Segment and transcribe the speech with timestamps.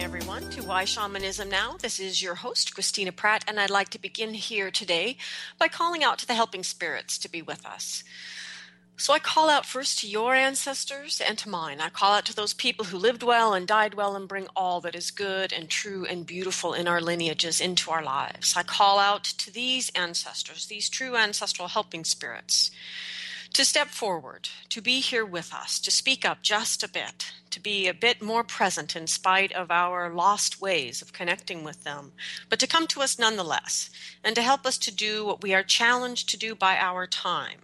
[0.00, 1.76] Everyone, to Why Shamanism Now.
[1.78, 5.18] This is your host, Christina Pratt, and I'd like to begin here today
[5.58, 8.02] by calling out to the helping spirits to be with us.
[8.96, 11.82] So I call out first to your ancestors and to mine.
[11.82, 14.80] I call out to those people who lived well and died well and bring all
[14.80, 18.54] that is good and true and beautiful in our lineages into our lives.
[18.56, 22.70] I call out to these ancestors, these true ancestral helping spirits
[23.52, 27.60] to step forward, to be here with us, to speak up just a bit, to
[27.60, 32.12] be a bit more present in spite of our lost ways of connecting with them,
[32.48, 33.90] but to come to us nonetheless,
[34.22, 37.60] and to help us to do what we are challenged to do by our time,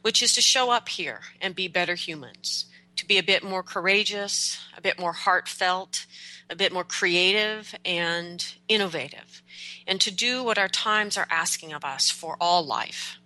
[0.00, 2.64] which is to show up here and be better humans,
[2.96, 6.06] to be a bit more courageous, a bit more heartfelt,
[6.48, 9.42] a bit more creative and innovative,
[9.86, 13.18] and to do what our times are asking of us for all life.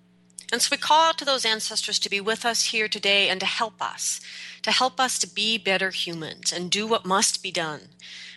[0.53, 3.41] And so we call out to those ancestors to be with us here today and
[3.41, 4.20] to help us,
[4.62, 7.89] to help us to be better humans and do what must be done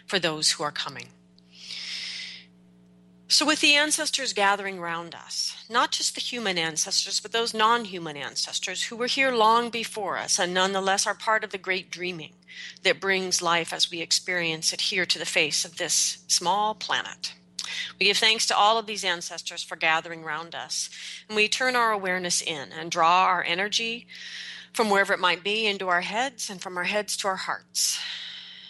[0.07, 1.09] for those who are coming.
[3.27, 7.85] So, with the ancestors gathering round us, not just the human ancestors, but those non
[7.85, 11.89] human ancestors who were here long before us and nonetheless are part of the great
[11.89, 12.33] dreaming
[12.83, 17.33] that brings life as we experience it here to the face of this small planet.
[18.00, 20.90] We give thanks to all of these ancestors for gathering round us,
[21.28, 24.08] and we turn our awareness in and draw our energy
[24.74, 28.00] from wherever it might be into our heads, and from our heads to our hearts,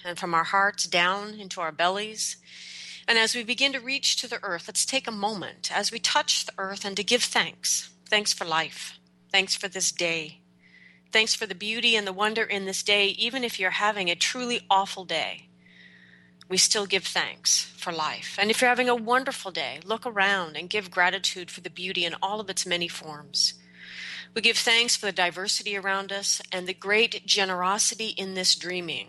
[0.04, 2.38] and from our hearts down into our bellies.
[3.08, 6.00] And as we begin to reach to the earth, let's take a moment as we
[6.00, 7.90] touch the earth and to give thanks.
[8.08, 9.00] Thanks for life.
[9.32, 10.42] Thanks for this day.
[11.12, 14.16] Thanks for the beauty and the wonder in this day, even if you're having a
[14.16, 15.50] truly awful day
[16.48, 18.38] we still give thanks for life.
[18.40, 22.06] And if you're having a wonderful day, look around and give gratitude for the beauty
[22.06, 23.56] in all of its many forms.
[24.34, 29.08] We give thanks for the diversity around us and the great generosity in this dreaming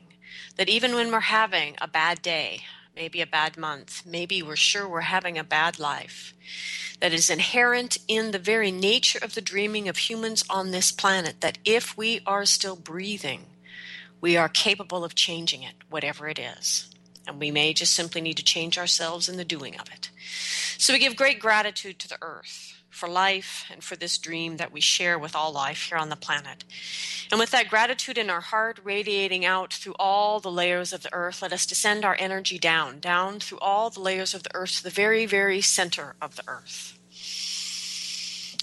[0.57, 2.63] that even when we're having a bad day,
[2.95, 6.33] maybe a bad month, maybe we're sure we're having a bad life,
[7.01, 11.41] that is inherent in the very nature of the dreaming of humans on this planet,
[11.41, 13.45] that if we are still breathing,
[14.21, 16.89] we are capable of changing it, whatever it is.
[17.27, 20.11] And we may just simply need to change ourselves in the doing of it.
[20.79, 24.73] So we give great gratitude to the earth for life and for this dream that
[24.73, 26.65] we share with all life here on the planet.
[27.31, 31.13] And with that gratitude in our heart radiating out through all the layers of the
[31.13, 34.79] earth, let us descend our energy down, down through all the layers of the earth
[34.79, 36.99] to the very, very center of the earth.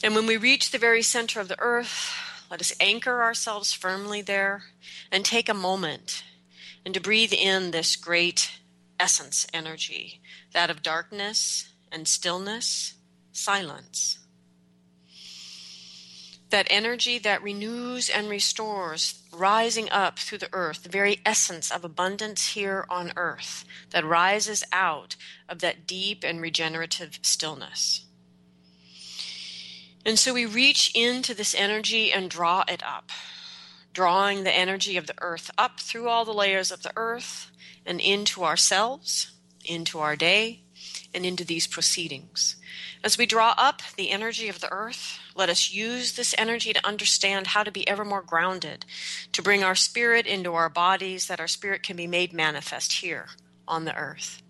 [0.04, 2.12] And when we reach the very center of the earth,
[2.50, 4.64] let us anchor ourselves firmly there
[5.12, 6.24] and take a moment
[6.86, 8.52] and to breathe in this great
[9.00, 10.22] essence energy,
[10.54, 12.96] that of darkness and stillness,
[13.32, 14.20] silence.
[16.50, 21.84] That energy that renews and restores, rising up through the earth, the very essence of
[21.84, 25.16] abundance here on earth, that rises out
[25.50, 28.06] of that deep and regenerative stillness.
[30.06, 33.10] And so we reach into this energy and draw it up
[33.94, 37.52] drawing the energy of the earth up through all the layers of the earth
[37.86, 39.32] and into ourselves,
[39.64, 40.64] into our day,
[41.14, 42.56] and into these proceedings.
[43.04, 46.88] As we draw up the energy of the earth, let us use this energy to
[46.88, 48.86] understand how to be ever more grounded,
[49.34, 53.28] to bring our spirit into our bodies, that our spirit can be made manifest here
[53.68, 54.42] on the earth.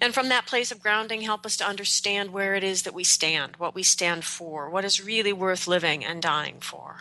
[0.00, 3.04] And from that place of grounding, help us to understand where it is that we
[3.04, 6.98] stand, what we stand for, what is really worth living and dying for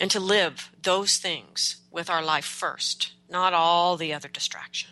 [0.00, 4.90] and to live those things with our life first, not all the other distraction.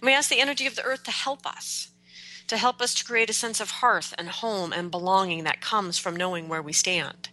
[0.00, 1.90] And we ask the energy of the earth to help us,
[2.46, 5.98] to help us to create a sense of hearth and home and belonging that comes
[5.98, 7.30] from knowing where we stand,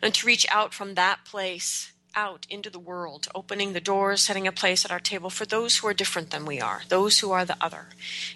[0.00, 4.46] and to reach out from that place out into the world, opening the doors, setting
[4.46, 7.32] a place at our table for those who are different than we are, those who
[7.32, 7.88] are the other.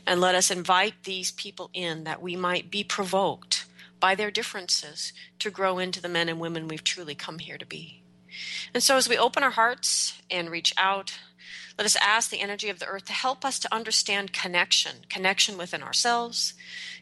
[0.05, 3.67] And let us invite these people in that we might be provoked
[4.00, 7.67] by their differences to grow into the men and women we've truly come here to
[7.67, 8.03] be.
[8.75, 11.19] And so, as we open our hearts and reach out,
[11.79, 15.56] let us ask the energy of the earth to help us to understand connection, connection
[15.56, 16.55] within ourselves,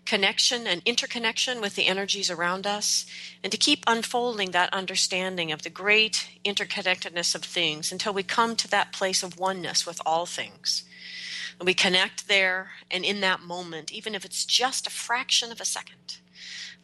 [0.04, 3.06] connection and interconnection with the energies around us,
[3.42, 8.54] and to keep unfolding that understanding of the great interconnectedness of things until we come
[8.54, 10.84] to that place of oneness with all things.
[11.58, 15.60] And we connect there, and in that moment, even if it's just a fraction of
[15.60, 16.18] a second,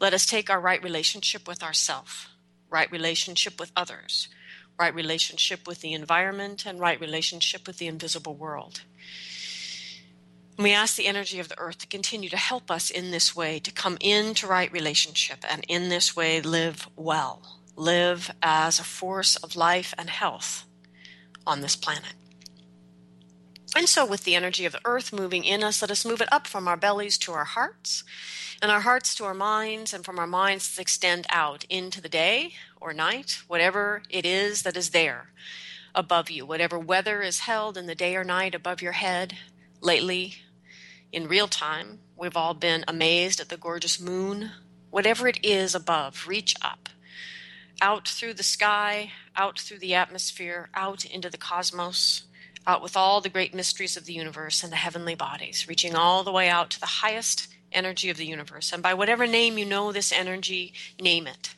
[0.01, 2.31] let us take our right relationship with ourself,
[2.71, 4.29] right relationship with others,
[4.79, 8.83] right relationship with the environment, and right relationship with the invisible world.
[10.59, 13.59] We ask the energy of the earth to continue to help us in this way,
[13.61, 19.37] to come into right relationship, and in this way live well, live as a force
[19.37, 20.65] of life and health
[21.47, 22.15] on this planet.
[23.75, 26.31] And so, with the energy of the earth moving in us, let us move it
[26.31, 28.05] up from our bellies to our hearts,
[28.61, 32.53] and our hearts to our minds, and from our minds extend out into the day
[32.81, 35.31] or night, whatever it is that is there
[35.95, 39.37] above you, whatever weather is held in the day or night above your head.
[39.81, 40.37] Lately,
[41.11, 44.51] in real time, we've all been amazed at the gorgeous moon.
[44.91, 46.89] Whatever it is above, reach up.
[47.81, 52.25] Out through the sky, out through the atmosphere, out into the cosmos
[52.67, 56.23] out with all the great mysteries of the universe and the heavenly bodies, reaching all
[56.23, 58.73] the way out to the highest energy of the universe.
[58.73, 61.55] And by whatever name you know this energy, name it.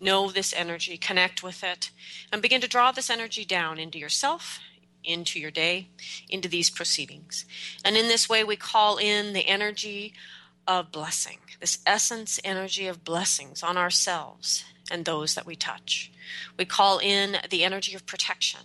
[0.00, 1.90] Know this energy, connect with it,
[2.32, 4.58] and begin to draw this energy down into yourself,
[5.02, 5.88] into your day,
[6.28, 7.44] into these proceedings.
[7.84, 10.12] And in this way, we call in the energy
[10.66, 16.10] of blessing, this essence energy of blessings on ourselves and those that we touch.
[16.58, 18.60] We call in the energy of protection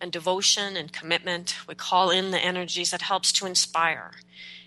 [0.00, 1.56] and devotion and commitment.
[1.66, 4.12] We call in the energies that helps to inspire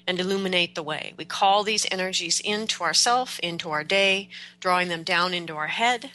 [0.07, 1.13] and illuminate the way.
[1.17, 4.29] We call these energies into ourself, into our day,
[4.59, 6.11] drawing them down into our head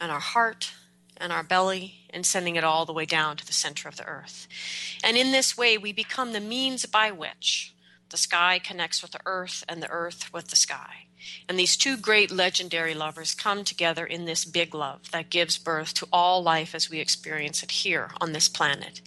[0.00, 0.72] and our heart
[1.16, 4.06] and our belly and sending it all the way down to the center of the
[4.06, 4.48] earth.
[5.02, 7.74] And in this way, we become the means by which
[8.10, 11.05] the sky connects with the earth and the earth with the sky.
[11.48, 15.94] And these two great legendary lovers come together in this big love that gives birth
[15.94, 19.00] to all life as we experience it here on this planet.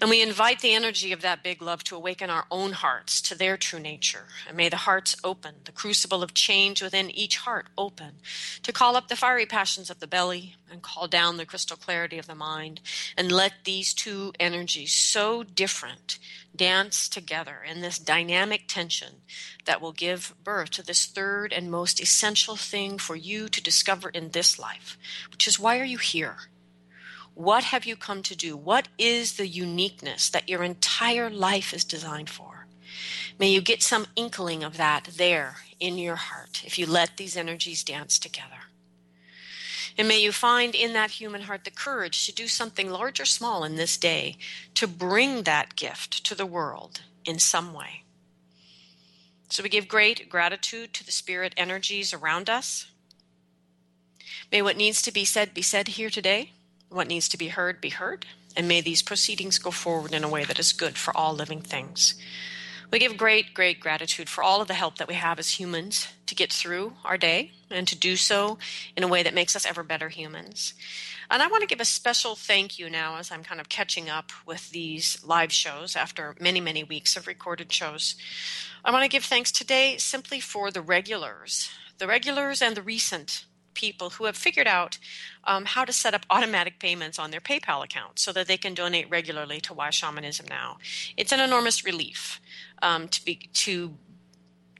[0.00, 3.36] And we invite the energy of that big love to awaken our own hearts to
[3.36, 4.26] their true nature.
[4.46, 8.14] And may the hearts open, the crucible of change within each heart open,
[8.62, 12.18] to call up the fiery passions of the belly and call down the crystal clarity
[12.18, 12.80] of the mind.
[13.16, 16.18] And let these two energies, so different,
[16.58, 19.22] dance together in this dynamic tension
[19.64, 24.10] that will give birth to this third and most essential thing for you to discover
[24.10, 24.98] in this life,
[25.30, 26.36] which is why are you here?
[27.32, 28.56] What have you come to do?
[28.56, 32.66] What is the uniqueness that your entire life is designed for?
[33.38, 37.36] May you get some inkling of that there in your heart if you let these
[37.36, 38.68] energies dance together.
[39.98, 43.24] And may you find in that human heart the courage to do something large or
[43.24, 44.36] small in this day
[44.74, 48.04] to bring that gift to the world in some way.
[49.50, 52.86] So we give great gratitude to the spirit energies around us.
[54.52, 56.52] May what needs to be said be said here today,
[56.90, 58.24] what needs to be heard be heard,
[58.56, 61.60] and may these proceedings go forward in a way that is good for all living
[61.60, 62.14] things.
[62.90, 66.08] We give great, great gratitude for all of the help that we have as humans
[66.24, 68.56] to get through our day and to do so
[68.96, 70.72] in a way that makes us ever better humans.
[71.30, 74.08] And I want to give a special thank you now as I'm kind of catching
[74.08, 78.14] up with these live shows after many, many weeks of recorded shows.
[78.82, 83.44] I want to give thanks today simply for the regulars, the regulars and the recent
[83.78, 84.98] people who have figured out
[85.44, 88.74] um, how to set up automatic payments on their PayPal account so that they can
[88.74, 90.78] donate regularly to Why Shamanism Now.
[91.16, 92.40] It's an enormous relief
[92.82, 93.94] um, to be to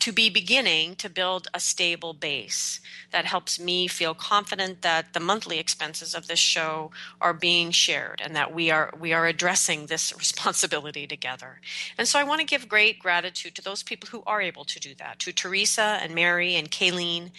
[0.01, 5.21] to be beginning to build a stable base that helps me feel confident that the
[5.21, 6.91] monthly expenses of this show
[7.21, 11.61] are being shared and that we are we are addressing this responsibility together.
[11.97, 14.81] And so I want to give great gratitude to those people who are able to
[14.81, 15.19] do that.
[15.21, 17.31] To Teresa and Mary and Kayleen,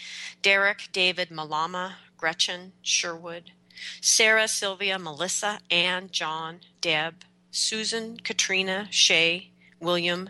[0.42, 3.51] Derek, David, Malama, Gretchen, Sherwood,
[4.01, 10.30] Sarah, Sylvia, Melissa, Anne, John, Deb, Susan, Katrina, Shay, William,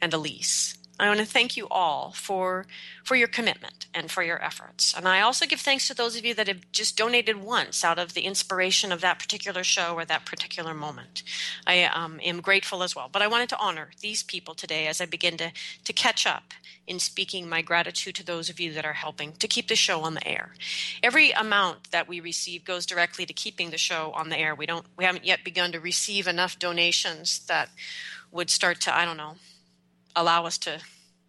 [0.00, 0.75] and Elise.
[0.98, 2.66] I want to thank you all for
[3.04, 4.94] for your commitment and for your efforts.
[4.96, 7.98] And I also give thanks to those of you that have just donated once out
[7.98, 11.22] of the inspiration of that particular show or that particular moment.
[11.66, 13.08] I um, am grateful as well.
[13.12, 15.52] But I wanted to honor these people today as I begin to
[15.84, 16.54] to catch up
[16.86, 20.02] in speaking my gratitude to those of you that are helping to keep the show
[20.02, 20.54] on the air.
[21.02, 24.54] Every amount that we receive goes directly to keeping the show on the air.
[24.54, 27.68] We don't we haven't yet begun to receive enough donations that
[28.32, 29.36] would start to I don't know
[30.16, 30.80] allow us to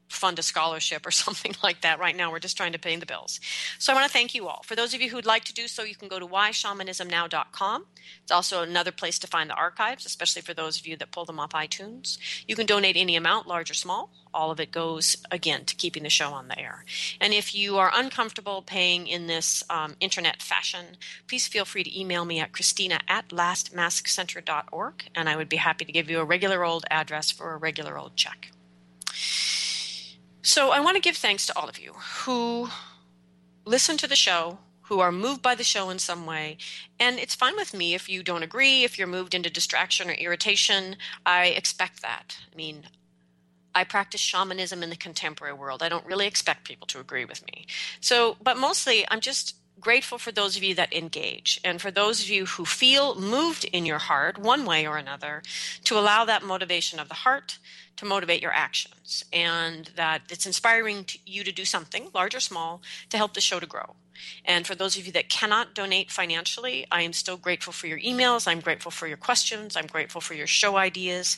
[0.10, 2.32] fund a scholarship or something like that right now.
[2.32, 3.40] We're just trying to pay the bills.
[3.80, 4.64] So I want to thank you all.
[4.66, 7.86] For those of you who'd like to do so, you can go to whyshamanismnow.com.
[8.24, 11.26] It's also another place to find the archives, especially for those of you that pull
[11.26, 12.18] them off iTunes.
[12.48, 14.10] You can donate any amount, large or small.
[14.34, 16.86] All of it goes, again, to keeping the show on the air.
[17.20, 22.00] And if you are uncomfortable paying in this um, internet fashion, please feel free to
[22.00, 26.26] email me at christina at lastmaskcenter.org, and I would be happy to give you a
[26.26, 28.52] regular old address for a regular old check.
[30.42, 32.70] So I want to give thanks to all of you who
[33.66, 36.58] listen to the show, who are moved by the show in some way.
[37.00, 40.14] And it's fine with me if you don't agree, if you're moved into distraction or
[40.14, 40.96] irritation.
[41.26, 42.38] I expect that.
[42.52, 42.86] I mean,
[43.76, 45.84] I practice shamanism in the contemporary world.
[45.84, 47.68] I don't really expect people to agree with me.
[48.00, 52.22] So, but mostly I'm just grateful for those of you that engage and for those
[52.22, 55.42] of you who feel moved in your heart, one way or another,
[55.84, 57.60] to allow that motivation of the heart
[57.98, 62.40] to motivate your actions and that it's inspiring to you to do something, large or
[62.40, 63.96] small, to help the show to grow.
[64.46, 68.00] And for those of you that cannot donate financially, I am still grateful for your
[68.00, 68.48] emails.
[68.48, 69.76] I'm grateful for your questions.
[69.76, 71.38] I'm grateful for your show ideas.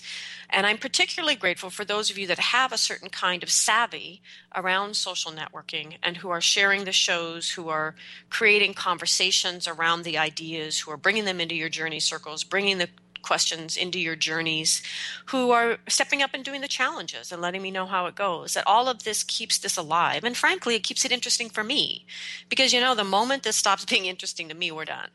[0.50, 4.22] And I'm particularly grateful for those of you that have a certain kind of savvy
[4.56, 7.96] around social networking and who are sharing the shows, who are
[8.30, 12.90] creating conversations around the ideas, who are bringing them into your journey circles, bringing the
[13.22, 14.82] questions into your journeys
[15.28, 18.54] who are stepping up and doing the challenges and letting me know how it goes
[18.54, 20.24] that all of this keeps this alive.
[20.24, 22.06] And frankly it keeps it interesting for me
[22.50, 25.10] because you know the moment this stops being interesting to me we're done.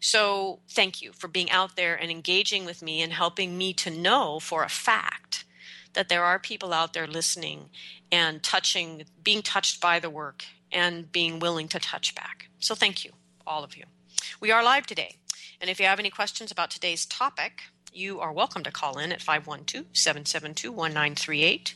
[0.00, 3.90] So thank you for being out there and engaging with me and helping me to
[3.90, 5.44] know for a fact
[5.94, 7.70] that there are people out there listening
[8.10, 12.48] and touching being touched by the work and being willing to touch back.
[12.60, 13.12] So thank you
[13.46, 13.84] all of you.
[14.40, 15.16] We are live today
[15.60, 17.62] and if you have any questions about today's topic,
[17.92, 21.74] you are welcome to call in at 512-772-1938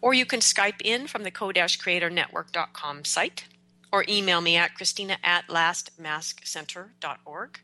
[0.00, 3.44] or you can Skype in from the co-creatornetwork.com site
[3.92, 7.60] or email me at christina at lastmaskcenter.org.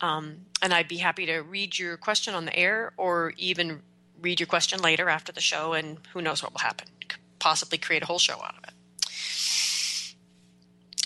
[0.00, 3.82] Um, and I'd be happy to read your question on the air or even
[4.20, 6.88] read your question later after the show and who knows what will happen.
[7.38, 8.70] Possibly create a whole show out of it.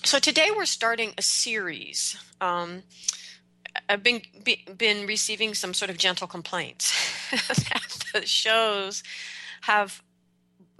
[0.04, 2.16] So today we're starting a series.
[2.40, 2.85] Um,
[3.91, 6.93] I've been be, been receiving some sort of gentle complaints
[7.31, 9.03] that the shows
[9.63, 10.03] have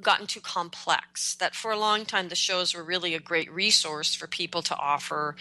[0.00, 1.35] gotten too complex.
[1.35, 4.76] That for a long time the shows were really a great resource for people to
[4.76, 5.35] offer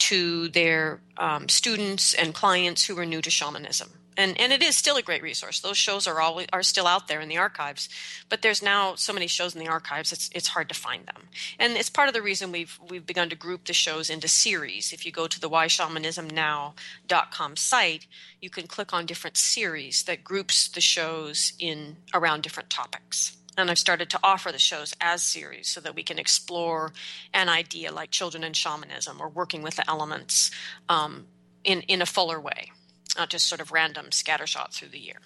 [0.00, 4.76] to their um, students and clients who were new to shamanism and and it is
[4.76, 5.60] still a great resource.
[5.60, 7.88] Those shows are always are still out there in the archives,
[8.28, 10.12] but there's now so many shows in the archives.
[10.12, 11.28] It's it's hard to find them,
[11.58, 14.92] and it's part of the reason we've we've begun to group the shows into series.
[14.92, 18.06] If you go to the whyshamanismnow.com site,
[18.40, 23.36] you can click on different series that groups the shows in around different topics.
[23.56, 26.92] And I've started to offer the shows as series so that we can explore
[27.32, 30.50] an idea like children and shamanism or working with the elements
[30.88, 31.26] um,
[31.62, 32.72] in in a fuller way
[33.16, 35.20] not just sort of random scattershot through the year.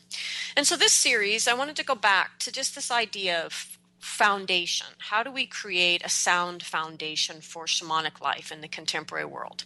[0.57, 4.87] And so this series, I wanted to go back to just this idea of foundation.
[4.99, 9.65] How do we create a sound foundation for shamanic life in the contemporary world?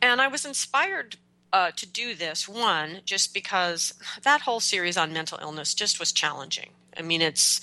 [0.00, 1.16] And I was inspired
[1.52, 6.12] uh, to do this, one, just because that whole series on mental illness just was
[6.12, 6.70] challenging.
[6.96, 7.60] I mean, it's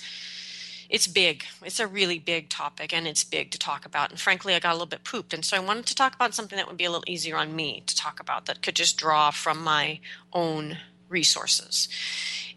[0.92, 1.44] it's big.
[1.64, 4.10] It's a really big topic and it's big to talk about.
[4.10, 5.32] And frankly, I got a little bit pooped.
[5.32, 7.56] And so I wanted to talk about something that would be a little easier on
[7.56, 10.00] me to talk about that could just draw from my
[10.34, 10.76] own
[11.08, 11.88] resources.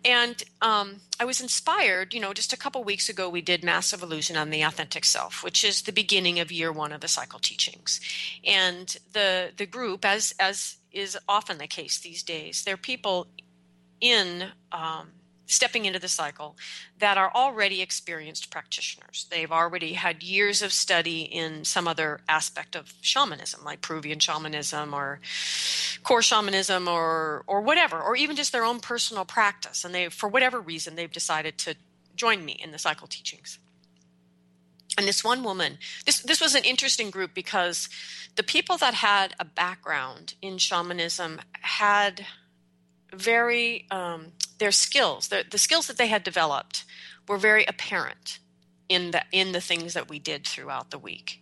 [0.04, 4.04] And um, I was inspired, you know, just a couple weeks ago, we did Massive
[4.04, 7.40] Illusion on the Authentic Self, which is the beginning of year one of the cycle
[7.40, 8.02] teachings.
[8.44, 13.28] And the, the group, as, as is often the case these days, there are people
[14.02, 15.12] in um,
[15.46, 16.56] stepping into the cycle
[17.00, 19.28] that are already experienced practitioners.
[19.30, 24.94] They've already had years of study in some other aspect of shamanism, like Peruvian shamanism
[24.94, 25.20] or
[26.04, 29.86] core shamanism or or whatever, or even just their own personal practice.
[29.86, 31.76] And they, for whatever reason, they've decided to
[32.16, 33.60] join me in the cycle teachings.
[34.98, 37.90] And this one woman, this this was an interesting group because
[38.36, 42.26] the people that had a background in shamanism had
[43.14, 46.86] very um, their skills, the, the skills that they had developed,
[47.28, 48.40] were very apparent
[48.88, 51.42] in the in the things that we did throughout the week.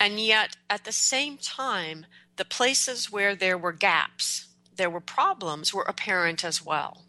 [0.00, 5.74] And yet, at the same time, the places where there were gaps, there were problems,
[5.74, 7.04] were apparent as well.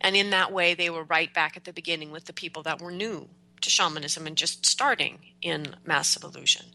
[0.00, 2.80] And in that way, they were right back at the beginning with the people that
[2.80, 3.28] were new
[3.60, 6.66] to shamanism and just starting in massive illusion.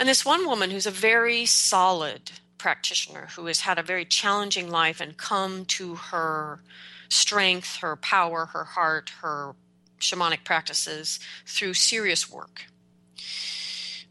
[0.00, 4.70] And this one woman who's a very solid practitioner who has had a very challenging
[4.70, 6.60] life and come to her
[7.08, 9.54] strength, her power, her heart, her
[9.98, 12.66] shamanic practices through serious work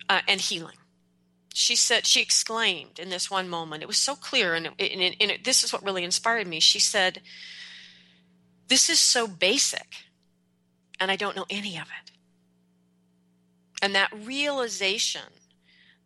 [0.09, 0.75] uh, and healing.
[1.53, 5.01] She said, she exclaimed in this one moment, it was so clear, and, it, and,
[5.01, 6.59] it, and it, this is what really inspired me.
[6.59, 7.21] She said,
[8.67, 10.05] This is so basic,
[10.99, 12.11] and I don't know any of it.
[13.81, 15.21] And that realization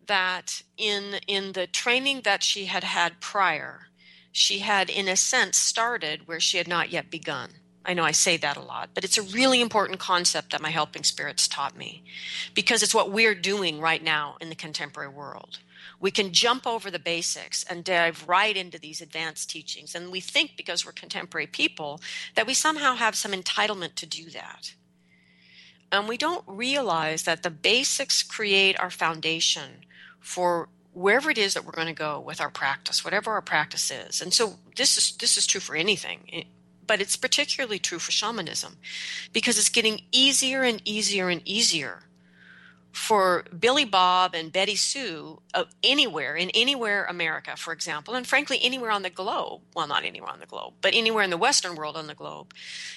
[0.08, 3.88] that in in the training that she had had prior,
[4.32, 7.52] she had in a sense started where she had not yet begun.
[7.84, 10.70] I know I say that a lot, but it's a really important concept that my
[10.70, 12.04] helping spirits taught me
[12.54, 15.60] because it's what we're doing right now in the contemporary world.
[16.00, 19.96] We can jump over the basics and dive right into these advanced teachings.
[19.96, 22.02] And we think because we're contemporary people
[22.36, 24.74] that we somehow have some entitlement to do that.
[25.92, 29.86] And we don't realize that the basics create our foundation
[30.20, 33.92] for wherever it is that we're going to go with our practice, whatever our practice
[33.92, 34.22] is.
[34.22, 36.46] And so this is this is true for anything,
[36.86, 38.78] but it's particularly true for shamanism
[39.34, 42.04] because it's getting easier and easier and easier
[42.92, 48.60] for Billy Bob and Betty Sue uh, anywhere in anywhere America, for example, and frankly
[48.62, 49.62] anywhere on the globe.
[49.76, 52.54] Well, not anywhere on the globe, but anywhere in the Western world on the globe,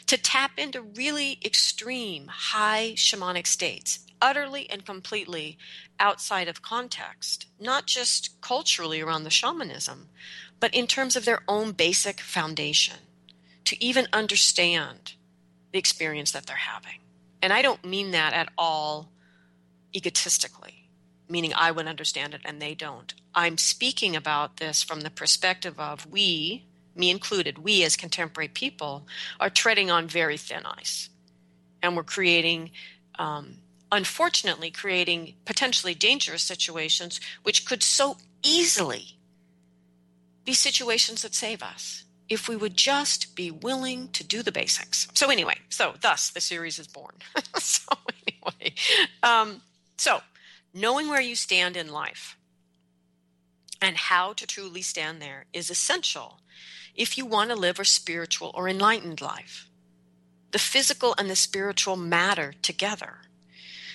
[0.06, 5.58] to tap into really extreme high shamanic states, utterly and completely
[6.00, 10.08] outside of context, not just culturally around the shamanism,
[10.58, 12.96] but in terms of their own basic foundation,
[13.64, 15.14] to even understand
[15.72, 17.00] the experience that they're having.
[17.40, 19.08] And I don't mean that at all
[19.94, 20.88] egotistically,
[21.28, 23.14] meaning I would understand it and they don't.
[23.34, 29.06] I'm speaking about this from the perspective of we, me included, we as contemporary people,
[29.40, 31.08] are treading on very thin ice.
[31.82, 32.70] And we're creating,
[33.18, 33.58] um,
[33.92, 39.18] unfortunately, creating potentially dangerous situations which could so easily
[40.44, 45.08] be situations that save us if we would just be willing to do the basics.
[45.14, 47.14] So, anyway, so thus the series is born.
[47.56, 47.92] so,
[48.26, 48.74] anyway,
[49.22, 49.60] um,
[49.96, 50.20] so,
[50.72, 52.36] knowing where you stand in life
[53.80, 56.40] and how to truly stand there is essential
[56.94, 59.68] if you want to live a spiritual or enlightened life.
[60.52, 63.18] The physical and the spiritual matter together.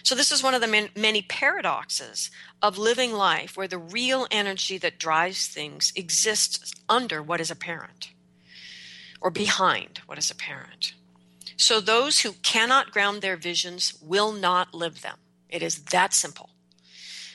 [0.04, 4.78] So, this is one of the many paradoxes of living life where the real energy
[4.78, 8.12] that drives things exists under what is apparent
[9.22, 10.94] or behind what is apparent.
[11.58, 15.18] So, those who cannot ground their visions will not live them.
[15.50, 16.52] It is that simple.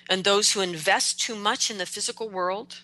[0.08, 2.82] And those who invest too much in the physical world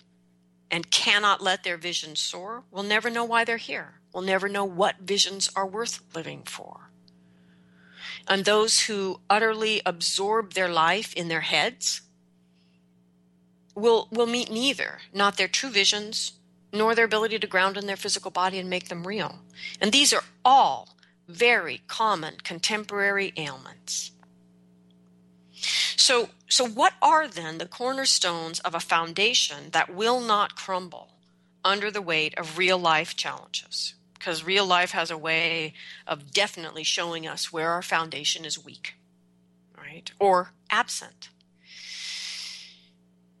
[0.69, 4.65] and cannot let their visions soar will never know why they're here, will never know
[4.65, 6.91] what visions are worth living for.
[8.27, 12.01] And those who utterly absorb their life in their heads
[13.75, 16.33] will, will meet neither, not their true visions,
[16.73, 19.39] nor their ability to ground in their physical body and make them real.
[19.79, 20.95] And these are all
[21.27, 24.11] very common contemporary ailments.
[25.61, 31.09] So, so what are then the cornerstones of a foundation that will not crumble
[31.63, 33.95] under the weight of real life challenges?
[34.13, 35.73] Because real life has a way
[36.05, 38.95] of definitely showing us where our foundation is weak,
[39.77, 40.11] right?
[40.19, 41.29] Or absent.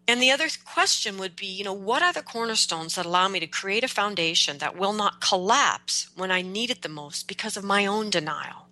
[0.07, 3.39] And the other question would be, you know, what are the cornerstones that allow me
[3.39, 7.55] to create a foundation that will not collapse when I need it the most because
[7.55, 8.67] of my own denial?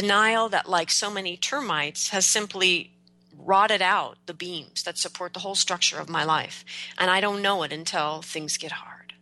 [0.00, 2.92] Denial that, like so many termites, has simply
[3.36, 6.64] rotted out the beams that support the whole structure of my life.
[6.98, 9.14] And I don't know it until things get hard.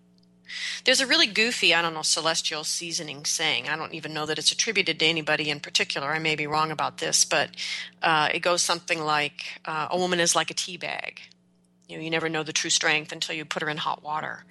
[0.84, 3.68] There's a really goofy, I don't know, celestial seasoning saying.
[3.68, 6.08] I don't even know that it's attributed to anybody in particular.
[6.12, 7.50] I may be wrong about this, but
[8.02, 11.20] uh, it goes something like uh, A woman is like a tea bag.
[11.88, 14.44] You know, you never know the true strength until you put her in hot water.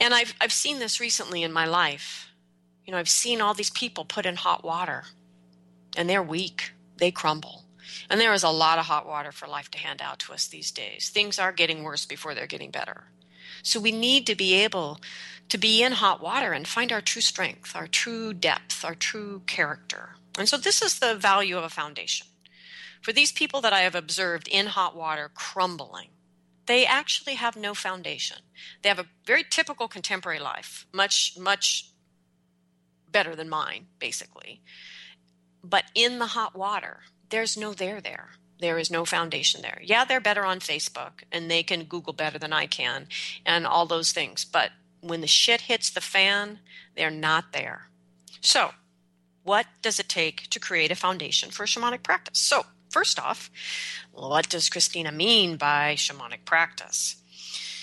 [0.00, 2.32] And I've, I've seen this recently in my life.
[2.84, 5.04] You know, I've seen all these people put in hot water
[5.96, 6.72] and they're weak.
[6.98, 7.64] They crumble.
[8.10, 10.46] And there is a lot of hot water for life to hand out to us
[10.46, 11.10] these days.
[11.10, 13.04] Things are getting worse before they're getting better.
[13.62, 15.00] So we need to be able
[15.48, 19.42] to be in hot water and find our true strength, our true depth, our true
[19.46, 20.10] character.
[20.38, 22.26] And so this is the value of a foundation.
[23.00, 26.08] For these people that I have observed in hot water crumbling,
[26.66, 28.38] they actually have no foundation.
[28.82, 31.90] They have a very typical contemporary life, much, much
[33.10, 34.60] better than mine, basically.
[35.62, 38.30] But in the hot water, there's no there there.
[38.60, 39.80] There is no foundation there.
[39.82, 43.06] Yeah, they're better on Facebook and they can Google better than I can
[43.46, 44.44] and all those things.
[44.44, 46.58] But when the shit hits the fan,
[46.96, 47.88] they're not there.
[48.40, 48.72] So,
[49.44, 52.38] what does it take to create a foundation for shamanic practice?
[52.38, 53.50] So, first off,
[54.12, 57.16] what does Christina mean by shamanic practice?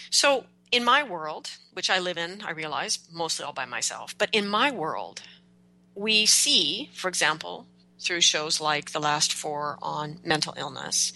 [0.10, 4.30] So, in my world, which I live in, I realize mostly all by myself, but
[4.34, 5.22] in my world,
[5.96, 7.66] we see, for example,
[8.00, 11.14] through shows like the last four on mental illness,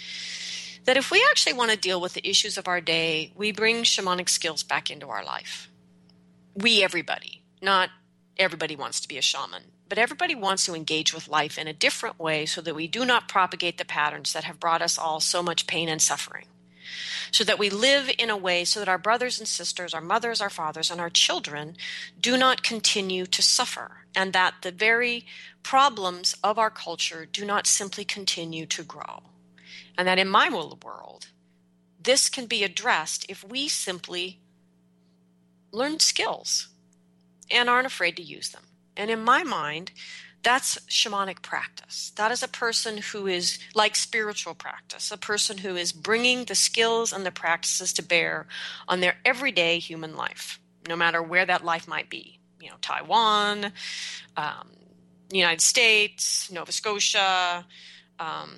[0.85, 3.83] that if we actually want to deal with the issues of our day, we bring
[3.83, 5.69] shamanic skills back into our life.
[6.55, 7.89] We, everybody, not
[8.37, 11.73] everybody wants to be a shaman, but everybody wants to engage with life in a
[11.73, 15.19] different way so that we do not propagate the patterns that have brought us all
[15.19, 16.45] so much pain and suffering.
[17.31, 20.41] So that we live in a way so that our brothers and sisters, our mothers,
[20.41, 21.75] our fathers, and our children
[22.19, 25.25] do not continue to suffer, and that the very
[25.63, 29.23] problems of our culture do not simply continue to grow.
[29.97, 31.27] And that in my world,
[32.01, 34.39] this can be addressed if we simply
[35.71, 36.69] learn skills
[37.51, 38.63] and aren't afraid to use them.
[38.95, 39.91] And in my mind,
[40.41, 42.11] that's shamanic practice.
[42.15, 46.55] That is a person who is like spiritual practice, a person who is bringing the
[46.55, 48.47] skills and the practices to bear
[48.87, 52.39] on their everyday human life, no matter where that life might be.
[52.61, 53.71] You know, Taiwan,
[54.37, 54.69] um,
[55.31, 57.65] United States, Nova Scotia,
[58.19, 58.55] um,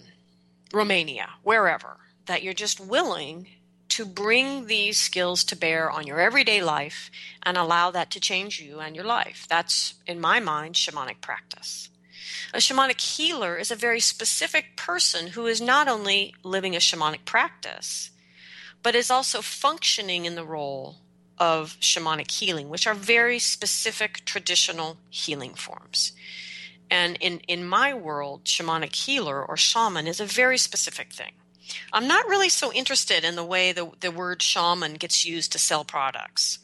[0.73, 3.47] Romania, wherever, that you're just willing
[3.91, 7.11] to bring these skills to bear on your everyday life
[7.43, 9.45] and allow that to change you and your life.
[9.49, 11.89] That's, in my mind, shamanic practice.
[12.53, 17.25] A shamanic healer is a very specific person who is not only living a shamanic
[17.25, 18.11] practice,
[18.83, 20.95] but is also functioning in the role
[21.37, 26.13] of shamanic healing, which are very specific traditional healing forms.
[26.89, 31.31] And in, in my world, shamanic healer or shaman is a very specific thing.
[31.93, 35.59] I'm not really so interested in the way the, the word shaman gets used to
[35.59, 36.59] sell products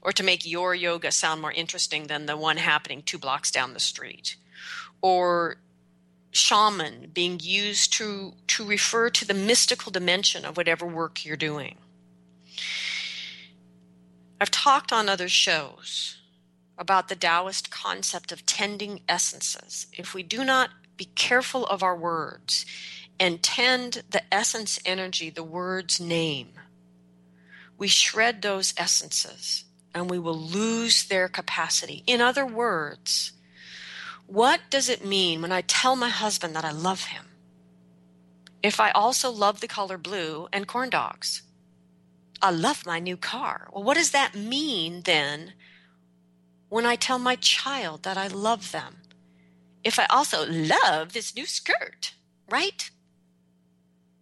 [0.00, 3.74] or to make your yoga sound more interesting than the one happening two blocks down
[3.74, 4.36] the street
[5.00, 5.56] or
[6.30, 11.76] shaman being used to to refer to the mystical dimension of whatever work you're doing.
[14.40, 16.18] I've talked on other shows
[16.78, 19.86] about the Taoist concept of tending essences.
[19.92, 22.64] If we do not be careful of our words
[23.22, 26.48] and tend the essence energy, the word's name,
[27.78, 32.02] we shred those essences and we will lose their capacity.
[32.08, 33.30] In other words,
[34.26, 37.26] what does it mean when I tell my husband that I love him?
[38.60, 41.42] If I also love the color blue and corn dogs,
[42.42, 43.68] I love my new car.
[43.72, 45.52] Well, what does that mean then
[46.68, 48.96] when I tell my child that I love them?
[49.84, 52.14] If I also love this new skirt,
[52.50, 52.90] right?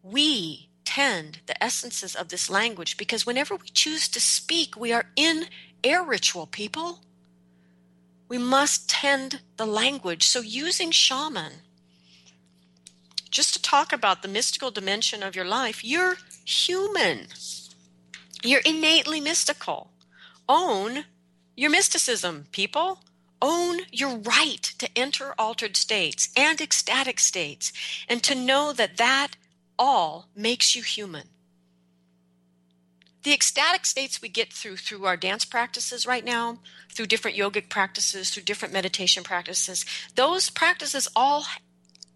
[0.02, 5.06] We tend the essences of this language because whenever we choose to speak, we are
[5.16, 5.46] in
[5.84, 7.00] air ritual, people.
[8.28, 10.26] We must tend the language.
[10.26, 11.52] So, using shaman,
[13.30, 17.26] just to talk about the mystical dimension of your life, you're human.
[18.42, 19.90] You're innately mystical.
[20.48, 21.04] Own
[21.56, 23.00] your mysticism, people.
[23.42, 27.72] Own your right to enter altered states and ecstatic states,
[28.08, 29.36] and to know that that
[29.80, 31.28] all makes you human.
[33.22, 36.58] The ecstatic states we get through through our dance practices right now,
[36.92, 41.44] through different yogic practices, through different meditation practices, those practices all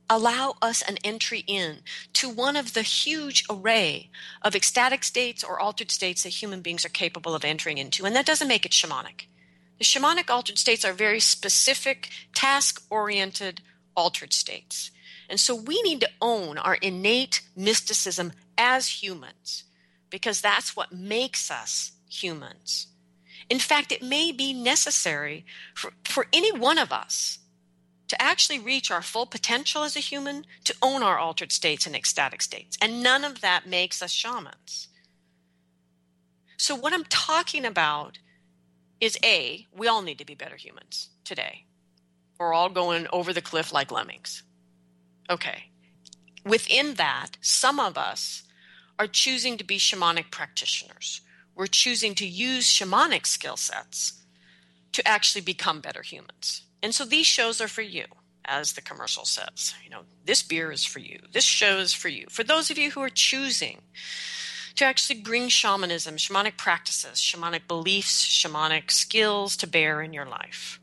[0.08, 1.78] allow us an entry in
[2.12, 4.10] to one of the huge array
[4.42, 8.04] of ecstatic states or altered states that human beings are capable of entering into.
[8.04, 9.26] And that doesn't make it shamanic.
[9.78, 13.62] The shamanic altered states are very specific, task oriented
[13.96, 14.90] altered states.
[15.28, 19.64] And so we need to own our innate mysticism as humans
[20.10, 22.88] because that's what makes us humans.
[23.50, 27.38] In fact, it may be necessary for, for any one of us
[28.08, 31.96] to actually reach our full potential as a human to own our altered states and
[31.96, 32.76] ecstatic states.
[32.80, 34.88] And none of that makes us shamans.
[36.56, 38.18] So, what I'm talking about
[39.00, 41.64] is A, we all need to be better humans today.
[42.38, 44.42] We're all going over the cliff like lemmings.
[45.30, 45.64] Okay.
[46.44, 48.42] Within that, some of us
[48.98, 51.20] are choosing to be shamanic practitioners.
[51.54, 54.20] We're choosing to use shamanic skill sets
[54.92, 56.62] to actually become better humans.
[56.82, 58.04] And so these shows are for you,
[58.44, 59.74] as the commercial says.
[59.82, 61.20] You know, this beer is for you.
[61.32, 62.26] This show is for you.
[62.28, 63.82] For those of you who are choosing
[64.76, 70.80] to actually bring shamanism, shamanic practices, shamanic beliefs, shamanic skills to bear in your life.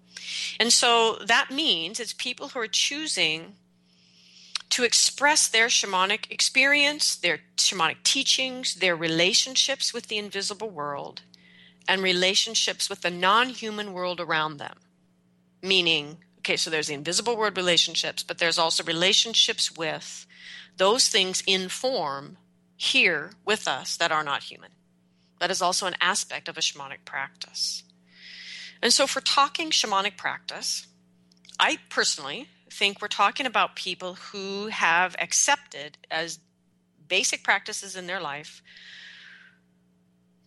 [0.60, 3.56] And so that means it's people who are choosing
[4.72, 11.22] to express their shamanic experience, their shamanic teachings, their relationships with the invisible world,
[11.88, 14.78] and relationships with the non human world around them.
[15.62, 20.26] Meaning, okay, so there's the invisible world relationships, but there's also relationships with
[20.78, 22.38] those things in form
[22.78, 24.72] here with us that are not human.
[25.40, 27.84] That is also an aspect of a shamanic practice.
[28.82, 30.88] And so, for talking shamanic practice,
[31.60, 36.40] I personally think we're talking about people who have accepted as
[37.08, 38.62] basic practices in their life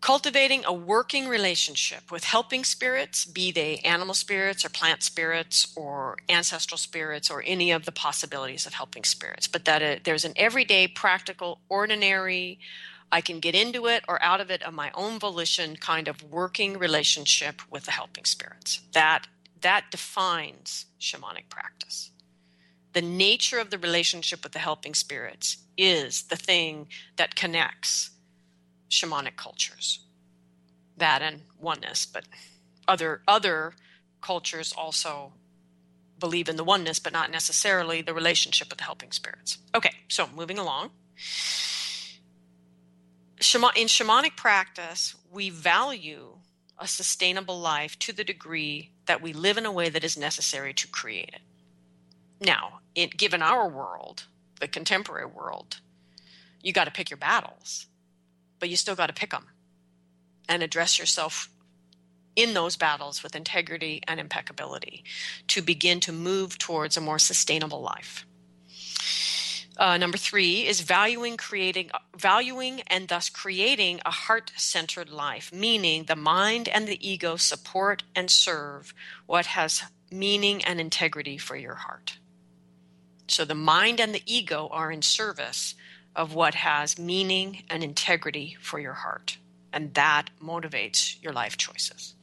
[0.04, 6.18] cultivating a working relationship with helping spirits, be they animal spirits or plant spirits or
[6.28, 10.34] ancestral spirits or any of the possibilities of helping spirits, but that it, there's an
[10.36, 12.58] everyday, practical, ordinary,
[13.10, 16.22] I can get into it or out of it of my own volition kind of
[16.22, 18.82] working relationship with the helping spirits.
[18.92, 19.26] That
[19.62, 22.10] that defines shamanic practice.
[22.94, 28.10] The nature of the relationship with the helping spirits is the thing that connects
[28.88, 30.00] shamanic cultures.
[30.96, 32.24] That and oneness, but
[32.86, 33.74] other other
[34.20, 35.32] cultures also
[36.20, 39.58] believe in the oneness, but not necessarily the relationship with the helping spirits.
[39.74, 40.90] Okay, so moving along.
[43.76, 46.38] In shamanic practice, we value
[46.78, 50.72] a sustainable life to the degree that we live in a way that is necessary
[50.74, 51.40] to create it.
[52.40, 54.24] Now, given our world,
[54.60, 55.80] the contemporary world,
[56.62, 57.86] you got to pick your battles
[58.64, 59.44] but you still got to pick them
[60.48, 61.50] and address yourself
[62.34, 65.04] in those battles with integrity and impeccability
[65.48, 68.24] to begin to move towards a more sustainable life.
[69.76, 76.16] Uh, number three is valuing creating valuing and thus creating a heart-centered life meaning the
[76.16, 78.94] mind and the ego support and serve
[79.26, 82.18] what has meaning and integrity for your heart
[83.26, 85.74] so the mind and the ego are in service
[86.14, 89.38] of what has meaning and integrity for your heart.
[89.72, 92.14] And that motivates your life choices.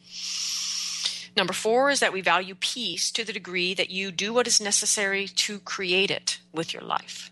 [1.36, 4.62] Number four is that we value peace to the degree that you do what is
[4.62, 7.32] necessary to create it with your life.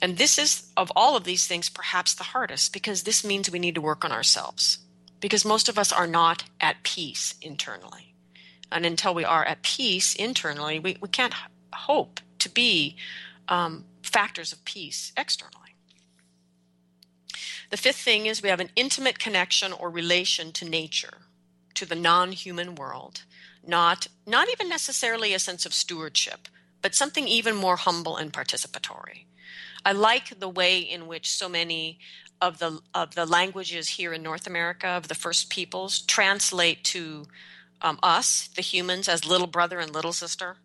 [0.00, 3.58] And this is, of all of these things, perhaps the hardest because this means we
[3.58, 4.78] need to work on ourselves.
[5.20, 8.14] Because most of us are not at peace internally.
[8.70, 11.34] And until we are at peace internally, we, we can't
[11.72, 12.96] hope to be
[13.48, 15.54] um, factors of peace externally.
[17.70, 21.18] The fifth thing is we have an intimate connection or relation to nature,
[21.74, 23.22] to the non human world,
[23.66, 26.48] not, not even necessarily a sense of stewardship,
[26.80, 29.24] but something even more humble and participatory.
[29.84, 31.98] I like the way in which so many
[32.40, 37.26] of the of the languages here in North America of the first peoples translate to
[37.82, 40.56] um, us, the humans, as little brother and little sister.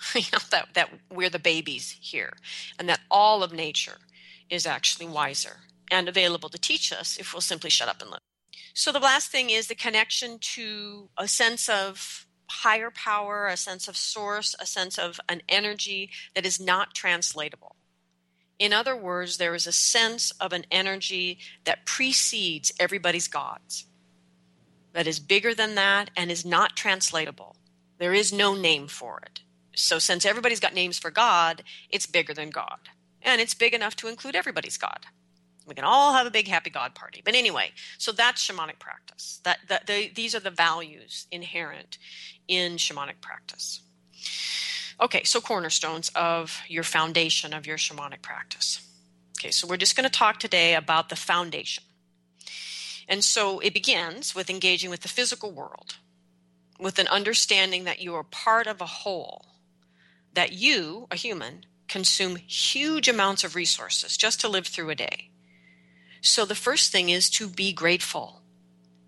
[0.14, 2.34] you know that that we're the babies here
[2.78, 3.98] and that all of nature
[4.48, 5.58] is actually wiser
[5.90, 8.22] and available to teach us if we'll simply shut up and listen
[8.74, 13.88] so the last thing is the connection to a sense of higher power a sense
[13.88, 17.76] of source a sense of an energy that is not translatable.
[18.58, 23.86] In other words there is a sense of an energy that precedes everybody's gods
[24.92, 27.56] that is bigger than that and is not translatable.
[27.98, 29.40] There is no name for it
[29.80, 32.78] so, since everybody's got names for God, it's bigger than God.
[33.22, 35.06] And it's big enough to include everybody's God.
[35.66, 37.22] We can all have a big happy God party.
[37.24, 39.40] But anyway, so that's shamanic practice.
[39.44, 41.98] That, that the, these are the values inherent
[42.48, 43.82] in shamanic practice.
[45.00, 48.86] Okay, so cornerstones of your foundation of your shamanic practice.
[49.38, 51.84] Okay, so we're just going to talk today about the foundation.
[53.08, 55.96] And so it begins with engaging with the physical world,
[56.78, 59.46] with an understanding that you are part of a whole
[60.34, 65.30] that you, a human, consume huge amounts of resources just to live through a day.
[66.20, 68.42] So the first thing is to be grateful.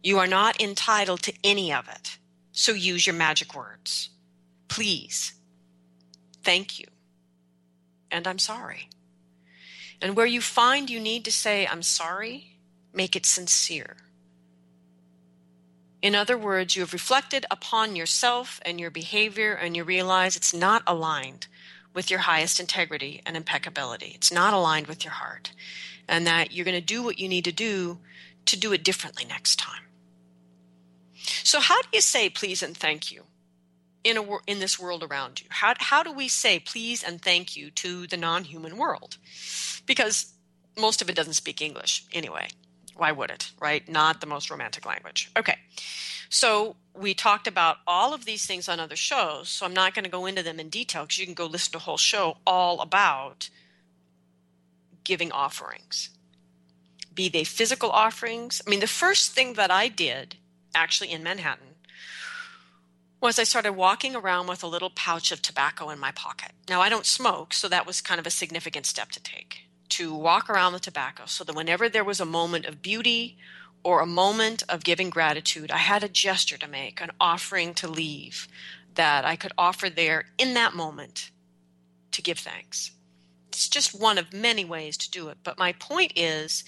[0.02, 2.18] You are not entitled to any of it.
[2.50, 4.10] So use your magic words.
[4.68, 5.34] Please.
[6.42, 6.86] Thank you.
[8.10, 8.88] And I'm sorry.
[10.00, 12.58] And where you find you need to say, I'm sorry,
[12.92, 13.96] make it sincere.
[16.02, 20.52] In other words, you have reflected upon yourself and your behavior, and you realize it's
[20.52, 21.46] not aligned
[21.94, 24.12] with your highest integrity and impeccability.
[24.16, 25.52] It's not aligned with your heart.
[26.08, 27.98] And that you're going to do what you need to do
[28.46, 29.82] to do it differently next time.
[31.44, 33.22] So, how do you say please and thank you
[34.02, 35.46] in, a, in this world around you?
[35.50, 39.18] How, how do we say please and thank you to the non human world?
[39.86, 40.32] Because
[40.76, 42.48] most of it doesn't speak English anyway.
[42.96, 43.88] Why would it, right?
[43.88, 45.30] Not the most romantic language.
[45.36, 45.56] Okay.
[46.28, 50.04] So we talked about all of these things on other shows, so I'm not going
[50.04, 52.38] to go into them in detail because you can go listen to a whole show
[52.46, 53.50] all about
[55.04, 56.10] giving offerings.
[57.14, 58.62] Be they physical offerings.
[58.66, 60.36] I mean, the first thing that I did
[60.74, 61.74] actually in Manhattan
[63.20, 66.52] was I started walking around with a little pouch of tobacco in my pocket.
[66.68, 69.60] Now, I don't smoke, so that was kind of a significant step to take
[69.92, 73.36] to walk around with tobacco so that whenever there was a moment of beauty
[73.82, 77.88] or a moment of giving gratitude, I had a gesture to make, an offering to
[77.88, 78.48] leave
[78.94, 81.30] that I could offer there in that moment
[82.12, 82.92] to give thanks.
[83.48, 85.38] It's just one of many ways to do it.
[85.44, 86.64] But my point is,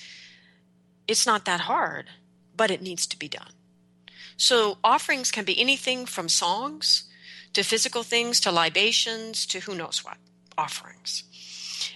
[1.07, 2.11] it's not that hard,
[2.57, 3.53] but it needs to be done.
[4.37, 7.05] So offerings can be anything from songs
[7.53, 10.17] to physical things to libations to who knows what
[10.59, 11.25] offerings.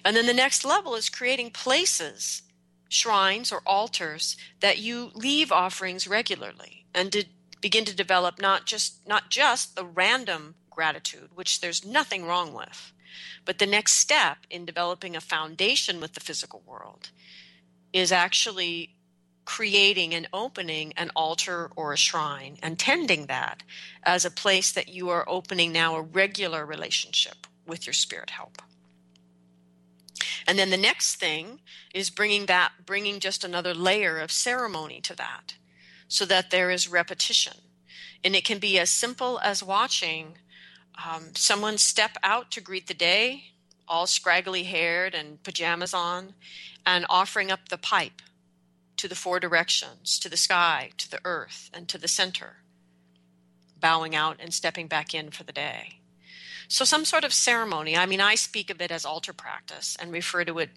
[0.04, 2.42] And then the next level is creating places,
[2.88, 7.24] shrines or altars that you leave offerings regularly and to
[7.60, 12.92] begin to develop not just not just the random gratitude, which there's nothing wrong with,
[13.44, 17.10] but the next step in developing a foundation with the physical world
[17.92, 18.94] is actually
[19.44, 23.62] creating and opening an altar or a shrine and tending that
[24.02, 28.60] as a place that you are opening now a regular relationship with your spirit help.
[30.48, 31.60] And then the next thing
[31.92, 35.56] is bringing that, bringing just another layer of ceremony to that
[36.08, 37.52] so that there is repetition.
[38.24, 40.38] And it can be as simple as watching
[41.06, 43.44] um, someone step out to greet the day,
[43.86, 46.32] all scraggly haired and pajamas on,
[46.86, 48.22] and offering up the pipe
[48.96, 52.56] to the four directions, to the sky, to the earth, and to the center,
[53.78, 55.97] bowing out and stepping back in for the day.
[56.68, 57.96] So, some sort of ceremony.
[57.96, 60.70] I mean, I speak of it as altar practice and refer to it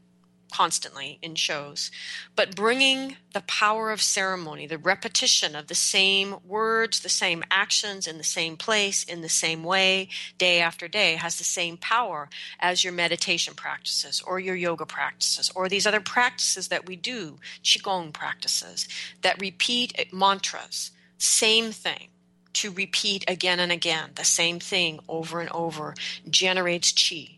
[0.51, 1.89] constantly in shows,
[2.36, 8.06] but bringing the power of ceremony, the repetition of the same words, the same actions
[8.06, 12.30] in the same place, in the same way, day after day, has the same power
[12.60, 17.39] as your meditation practices or your yoga practices or these other practices that we do,
[17.63, 18.88] Qigong practices,
[19.21, 22.11] that repeat mantras, same thing.
[22.54, 25.94] To repeat again and again the same thing over and over
[26.30, 27.38] generates chi.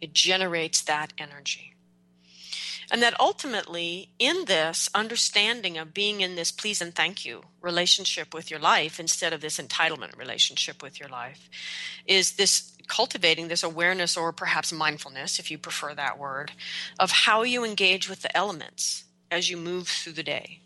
[0.00, 1.72] It generates that energy.
[2.90, 8.34] And that ultimately, in this understanding of being in this please and thank you relationship
[8.34, 11.48] with your life instead of this entitlement relationship with your life,
[12.06, 16.52] is this cultivating this awareness or perhaps mindfulness, if you prefer that word,
[16.98, 20.61] of how you engage with the elements as you move through the day.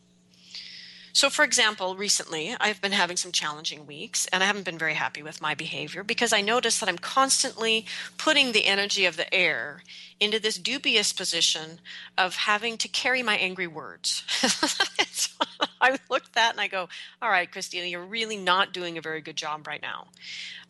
[1.17, 4.93] So, for example, recently I've been having some challenging weeks and I haven't been very
[4.93, 7.87] happy with my behavior because I notice that I'm constantly
[8.19, 9.83] putting the energy of the air
[10.21, 11.81] into this dubious position
[12.19, 14.25] of having to carry my angry words.
[15.81, 16.87] I look at that and I go,
[17.23, 20.09] all right, Christina, you're really not doing a very good job right now.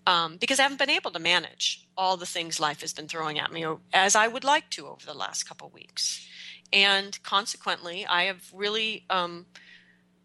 [0.06, 3.40] Um, because I haven't been able to manage all the things life has been throwing
[3.40, 6.24] at me as I would like to over the last couple weeks.
[6.72, 9.02] And consequently, I have really.
[9.10, 9.46] Um,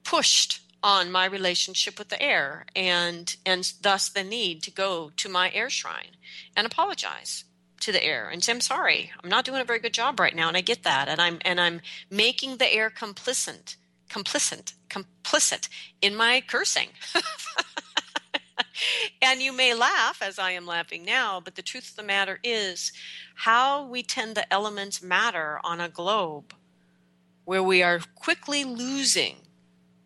[0.04, 5.30] pushed on my relationship with the air and and thus the need to go to
[5.30, 6.18] my air shrine
[6.56, 7.44] and apologize
[7.80, 9.12] to the air and say I'm sorry.
[9.24, 10.48] I'm not doing a very good job right now.
[10.48, 11.08] And I get that.
[11.08, 13.76] And I'm and I'm making the air complicit
[14.10, 15.70] complicit complicit
[16.02, 16.90] in my cursing.
[19.22, 22.40] And you may laugh as I am laughing now but the truth of the matter
[22.44, 22.92] is
[23.36, 26.54] how we tend the elements matter on a globe
[27.46, 29.38] where we are quickly losing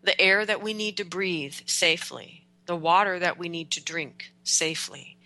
[0.06, 4.32] the air that we need to breathe safely, the water that we need to drink
[4.44, 5.18] safely,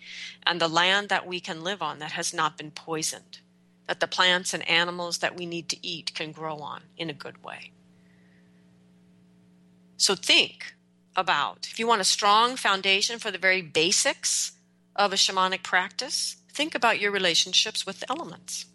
[0.43, 3.39] and the land that we can live on that has not been poisoned,
[3.87, 7.13] that the plants and animals that we need to eat can grow on in a
[7.13, 7.71] good way.
[9.97, 10.73] So think
[11.15, 14.53] about if you want a strong foundation for the very basics
[14.95, 18.65] of a shamanic practice, think about your relationships with the elements.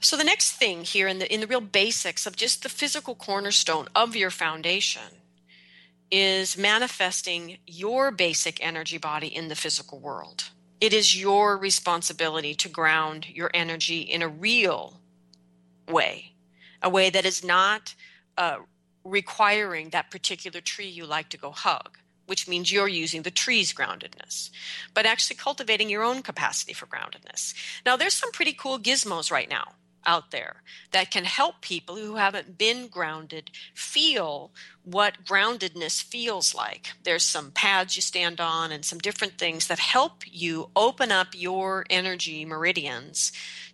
[0.00, 3.14] So the next thing here in the in the real basics of just the physical
[3.14, 5.18] cornerstone of your foundation
[6.10, 10.50] is manifesting your basic energy body in the physical world.
[10.80, 15.00] It is your responsibility to ground your energy in a real
[15.88, 16.32] way,
[16.80, 17.94] a way that is not
[18.38, 18.58] uh,
[19.04, 23.74] requiring that particular tree you like to go hug, which means you're using the tree's
[23.74, 24.50] groundedness,
[24.94, 27.52] but actually cultivating your own capacity for groundedness.
[27.84, 29.72] Now, there's some pretty cool gizmos right now
[30.08, 34.50] out there that can help people who haven't been grounded feel
[34.82, 36.94] what groundedness feels like.
[37.04, 41.28] There's some pads you stand on and some different things that help you open up
[41.34, 43.32] your energy meridians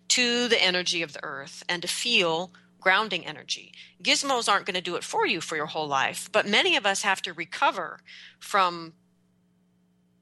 [0.09, 3.71] to the energy of the earth and to feel grounding energy.
[4.03, 6.85] Gizmos aren't going to do it for you for your whole life, but many of
[6.85, 8.01] us have to recover
[8.39, 8.93] from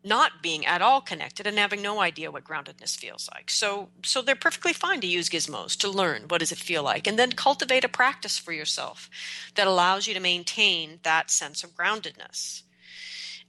[0.03, 3.49] not being at all connected and having no idea what groundedness feels like.
[3.49, 7.07] So so they're perfectly fine to use gizmos to learn what does it feel like
[7.07, 9.09] and then cultivate a practice for yourself
[9.55, 12.63] that allows you to maintain that sense of groundedness.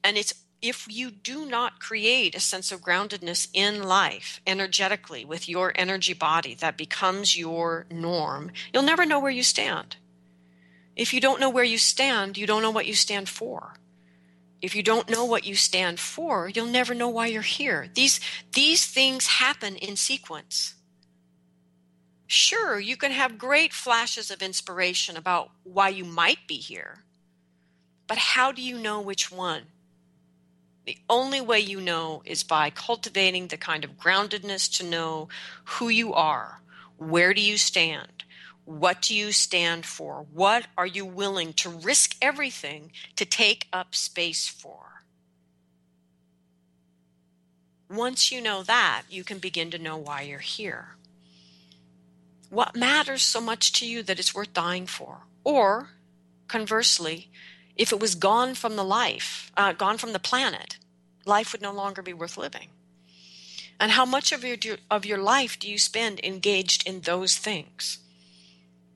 [0.03, 5.49] And it's if you do not create a sense of groundedness in life energetically with
[5.49, 9.97] your energy body that becomes your norm, you'll never know where you stand.
[10.97, 13.75] If you don't know where you stand, you don't know what you stand for
[14.65, 17.91] if you don't know what you stand for, you'll never know why you're here.
[17.93, 18.19] These,
[18.55, 20.73] these things happen in sequence.
[22.27, 27.05] Sure, you can have great flashes of inspiration about why you might be here,
[28.07, 29.65] but how do you know which one?
[30.87, 35.29] The only way you know is by cultivating the kind of groundedness to know
[35.65, 36.63] who you are.
[36.97, 38.25] Where do you stand?
[38.65, 40.27] What do you stand for?
[40.33, 45.05] What are you willing to risk everything to take up space for?
[47.91, 50.97] Once you know that, you can begin to know why you're here.
[52.49, 55.27] What matters so much to you that it's worth dying for?
[55.45, 55.91] Or,
[56.49, 57.31] conversely,
[57.77, 60.79] if it was gone from the life, uh, gone from the planet,
[61.27, 62.69] life would no longer be worth living.
[63.79, 64.57] And how much of your
[64.91, 67.99] of your life do you spend engaged in those things?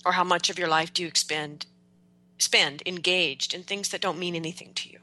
[0.04, 1.66] Or how much of your life do you spend
[2.40, 5.00] spend engaged in things that don't mean anything to you?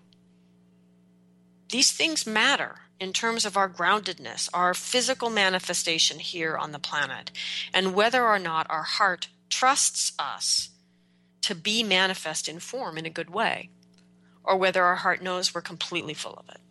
[1.70, 7.32] These things matter in terms of our groundedness, our physical manifestation here on the planet,
[7.74, 10.70] and whether or not our heart trusts us
[11.42, 13.70] to be manifest in form in a good way,
[14.44, 16.62] or whether our heart knows we're completely full of it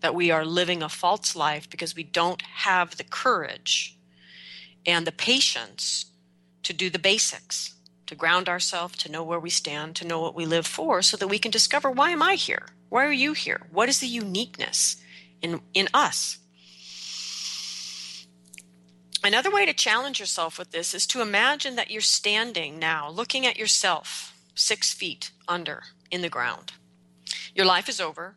[0.00, 3.98] that we are living a false life because we don't have the courage
[4.86, 6.06] and the patience
[6.62, 7.74] to do the basics,
[8.06, 11.16] to ground ourselves, to know where we stand, to know what we live for, so
[11.16, 12.66] that we can discover why am I here?
[12.88, 13.62] Why are you here?
[13.70, 14.96] What is the uniqueness
[15.40, 16.38] in, in us?
[19.22, 23.46] Another way to challenge yourself with this is to imagine that you're standing now, looking
[23.46, 26.72] at yourself six feet under in the ground.
[27.54, 28.36] Your life is over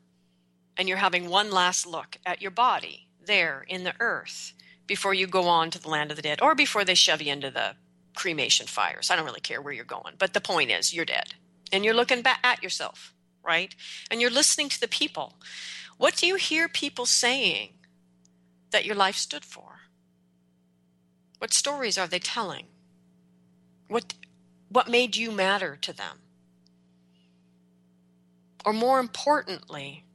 [0.78, 4.53] and you're having one last look at your body there in the earth
[4.86, 7.32] before you go on to the land of the dead or before they shove you
[7.32, 7.76] into the
[8.16, 9.09] cremation fires.
[9.09, 11.36] I don't really care where you're going, but the point is you're dead.
[11.72, 13.74] And you're looking back at yourself, right?
[14.11, 15.36] And you're listening to the people.
[15.97, 17.70] What do you hear people saying
[18.72, 19.82] that your life stood for?
[21.39, 22.68] What stories are they telling?
[23.88, 24.14] What
[24.70, 26.20] what made you matter to them?
[28.66, 30.05] Or more importantly,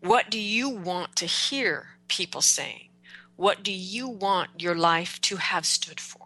[0.00, 2.90] what do you want to hear people saying?
[3.36, 6.19] What do you want your life to have stood for?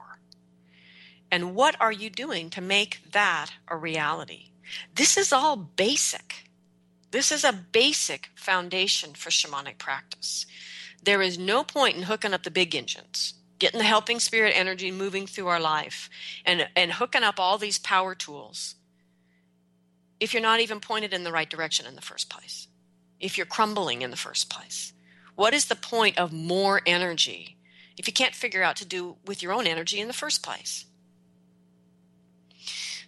[1.34, 4.50] And what are you doing to make that a reality?
[4.94, 6.48] This is all basic.
[7.10, 10.46] This is a basic foundation for shamanic practice.
[11.02, 14.92] There is no point in hooking up the big engines, getting the helping spirit energy
[14.92, 16.08] moving through our life,
[16.46, 18.76] and, and hooking up all these power tools
[20.20, 22.68] if you're not even pointed in the right direction in the first place
[23.18, 24.92] if you're crumbling in the first place?
[25.34, 27.56] What is the point of more energy
[27.96, 30.84] if you can't figure out to do with your own energy in the first place?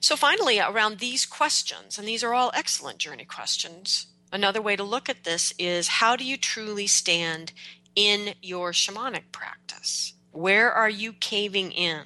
[0.00, 4.84] So, finally, around these questions, and these are all excellent journey questions, another way to
[4.84, 7.52] look at this is how do you truly stand
[7.94, 10.12] in your shamanic practice?
[10.32, 12.04] Where are you caving in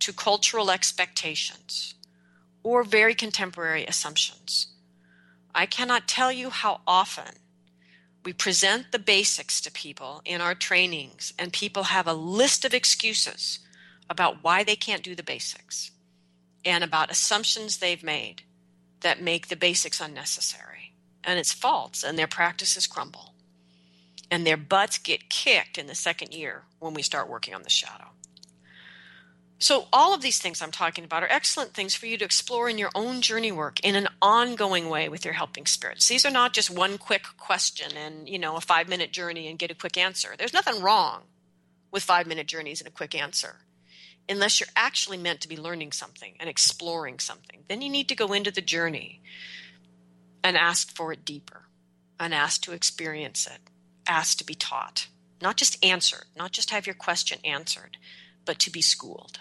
[0.00, 1.94] to cultural expectations
[2.62, 4.68] or very contemporary assumptions?
[5.54, 7.36] I cannot tell you how often
[8.24, 12.72] we present the basics to people in our trainings, and people have a list of
[12.72, 13.58] excuses
[14.08, 15.91] about why they can't do the basics
[16.64, 18.42] and about assumptions they've made
[19.00, 20.92] that make the basics unnecessary.
[21.24, 23.34] And it's false, and their practices crumble.
[24.30, 27.70] And their butts get kicked in the second year when we start working on the
[27.70, 28.08] shadow.
[29.58, 32.68] So, all of these things I'm talking about are excellent things for you to explore
[32.68, 36.08] in your own journey work in an ongoing way with your helping spirits.
[36.08, 39.70] These are not just one quick question and, you know, a 5-minute journey and get
[39.70, 40.30] a quick answer.
[40.36, 41.22] There's nothing wrong
[41.92, 43.58] with 5-minute journeys and a quick answer.
[44.28, 47.64] Unless you're actually meant to be learning something and exploring something.
[47.68, 49.20] Then you need to go into the journey
[50.44, 51.68] and ask for it deeper
[52.18, 53.58] and ask to experience it,
[54.06, 55.08] ask to be taught.
[55.40, 57.96] Not just answered, not just have your question answered,
[58.44, 59.40] but to be schooled.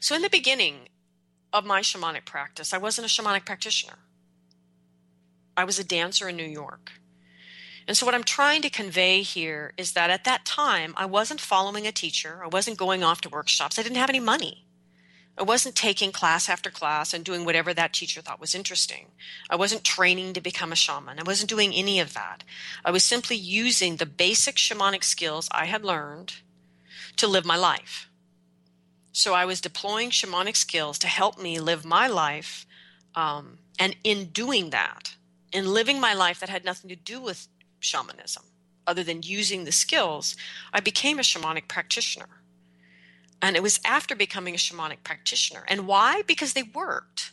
[0.00, 0.88] So, in the beginning
[1.52, 3.98] of my shamanic practice, I wasn't a shamanic practitioner.
[5.56, 6.92] I was a dancer in New York.
[7.86, 11.40] And so, what I'm trying to convey here is that at that time, I wasn't
[11.40, 12.40] following a teacher.
[12.42, 13.78] I wasn't going off to workshops.
[13.78, 14.64] I didn't have any money.
[15.36, 19.08] I wasn't taking class after class and doing whatever that teacher thought was interesting.
[19.50, 21.18] I wasn't training to become a shaman.
[21.18, 22.44] I wasn't doing any of that.
[22.84, 26.34] I was simply using the basic shamanic skills I had learned
[27.16, 28.08] to live my life.
[29.10, 32.64] So I was deploying shamanic skills to help me live my life.
[33.16, 35.16] Um, and in doing that,
[35.52, 37.48] in living my life that had nothing to do with
[37.84, 38.44] shamanism,
[38.86, 40.36] other than using the skills,
[40.72, 42.28] I became a shamanic practitioner.
[43.42, 45.64] And it was after becoming a shamanic practitioner.
[45.68, 46.22] And why?
[46.26, 47.32] Because they worked.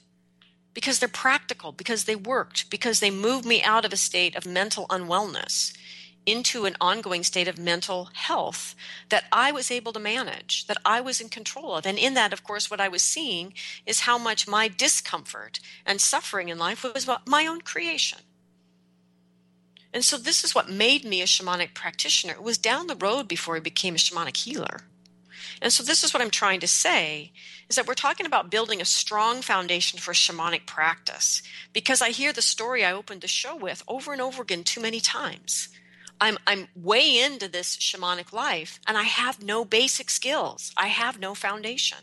[0.74, 4.45] because they're practical, because they worked, because they moved me out of a state of
[4.45, 5.76] mental unwellness
[6.26, 8.76] into an ongoing state of mental health
[9.10, 11.86] that I was able to manage, that I was in control of.
[11.86, 13.54] And in that, of course, what I was seeing
[13.88, 18.20] is how much my discomfort and suffering in life was my own creation.
[19.94, 22.34] And so this is what made me a shamanic practitioner.
[22.34, 24.82] It was down the road before I became a shamanic healer.
[25.62, 27.32] And so this is what I'm trying to say
[27.70, 31.42] is that we're talking about building a strong foundation for shamanic practice
[31.74, 34.82] because I hear the story I opened the show with over and over again too
[34.82, 35.70] many times.
[36.20, 40.72] I'm I'm way into this shamanic life and I have no basic skills.
[40.78, 42.00] I have no foundation.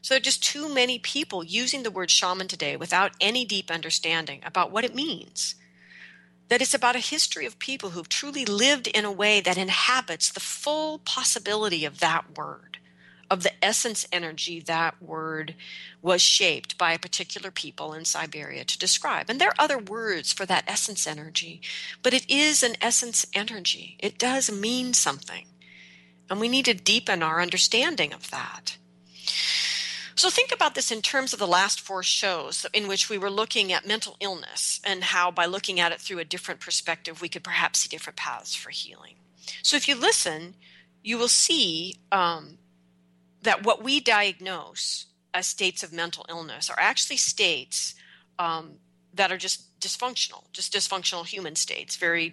[0.00, 3.70] So there are just too many people using the word shaman today without any deep
[3.70, 5.54] understanding about what it means
[6.48, 10.30] that it's about a history of people who've truly lived in a way that inhabits
[10.30, 12.78] the full possibility of that word,
[13.30, 15.54] of the essence energy that word
[16.00, 19.28] was shaped by a particular people in Siberia to describe.
[19.28, 21.60] And there are other words for that essence energy,
[22.02, 23.96] but it is an essence energy.
[23.98, 25.46] It does mean something.
[26.30, 28.76] And we need to deepen our understanding of that.
[30.18, 33.30] So think about this in terms of the last four shows in which we were
[33.30, 37.28] looking at mental illness and how by looking at it through a different perspective, we
[37.28, 39.14] could perhaps see different paths for healing.
[39.62, 40.56] So if you listen,
[41.04, 42.58] you will see um,
[43.42, 47.94] that what we diagnose as states of mental illness are actually states
[48.40, 48.72] um,
[49.14, 52.32] that are just dysfunctional, just dysfunctional human states, very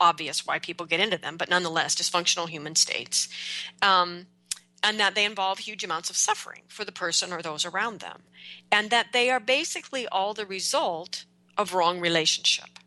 [0.00, 3.28] obvious why people get into them, but nonetheless, dysfunctional human states.
[3.80, 4.26] Um,
[4.86, 8.22] and that they involve huge amounts of suffering for the person or those around them,
[8.70, 11.24] and that they are basically all the result
[11.58, 12.78] of wrong relationship.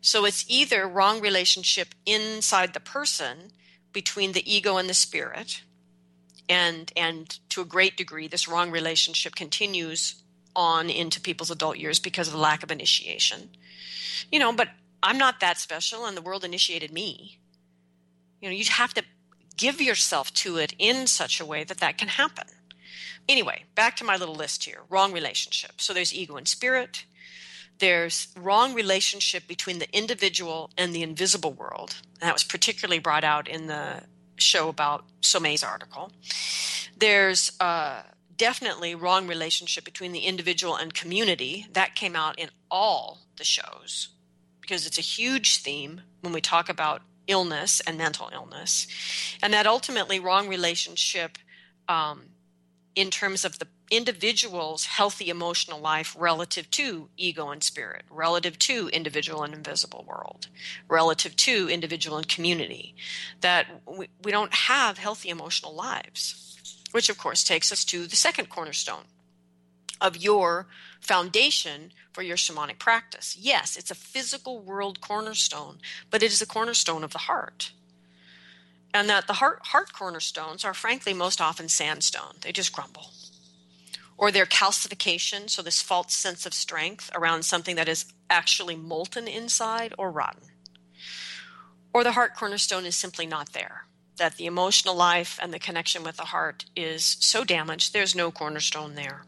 [0.00, 3.50] So it's either wrong relationship inside the person
[3.92, 5.62] between the ego and the spirit,
[6.48, 10.22] and and to a great degree, this wrong relationship continues
[10.54, 13.50] on into people's adult years because of lack of initiation.
[14.30, 14.68] You know, but
[15.02, 17.40] I'm not that special, and the world initiated me.
[18.40, 19.02] You know, you have to
[19.56, 22.46] give yourself to it in such a way that that can happen.
[23.28, 25.80] Anyway, back to my little list here wrong relationship.
[25.80, 27.04] So there's ego and spirit.
[27.78, 31.96] There's wrong relationship between the individual and the invisible world.
[32.20, 34.02] And that was particularly brought out in the
[34.36, 36.12] show about Somé's article.
[36.96, 38.02] There's uh,
[38.36, 41.66] definitely wrong relationship between the individual and community.
[41.72, 44.08] That came out in all the shows
[44.60, 48.86] because it's a huge theme when we talk about illness and mental illness,
[49.42, 51.38] and that ultimately wrong relationship
[51.88, 52.22] um,
[52.94, 58.88] in terms of the individual's healthy emotional life relative to ego and spirit, relative to
[58.92, 60.48] individual and invisible world,
[60.88, 62.94] relative to individual and community,
[63.40, 68.16] that we, we don't have healthy emotional lives, which of course takes us to the
[68.16, 69.04] second cornerstone
[70.00, 70.66] of your
[71.00, 73.36] foundation for your shamanic practice.
[73.38, 75.78] Yes, it's a physical world cornerstone,
[76.10, 77.72] but it is a cornerstone of the heart.
[78.92, 83.10] And that the heart, heart cornerstones are frankly most often sandstone, they just crumble.
[84.18, 89.26] Or they're calcification, so this false sense of strength around something that is actually molten
[89.26, 90.48] inside or rotten.
[91.92, 93.86] Or the heart cornerstone is simply not there,
[94.16, 98.30] that the emotional life and the connection with the heart is so damaged, there's no
[98.30, 99.22] cornerstone there.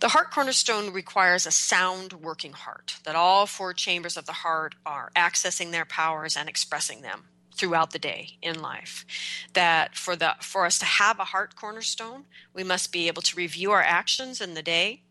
[0.00, 4.74] The heart cornerstone requires a sound working heart, that all four chambers of the heart
[4.84, 7.24] are accessing their powers and expressing them
[7.56, 9.06] throughout the day in life.
[9.54, 13.36] That for the for us to have a heart cornerstone we must be able to
[13.36, 15.02] review our actions in the day.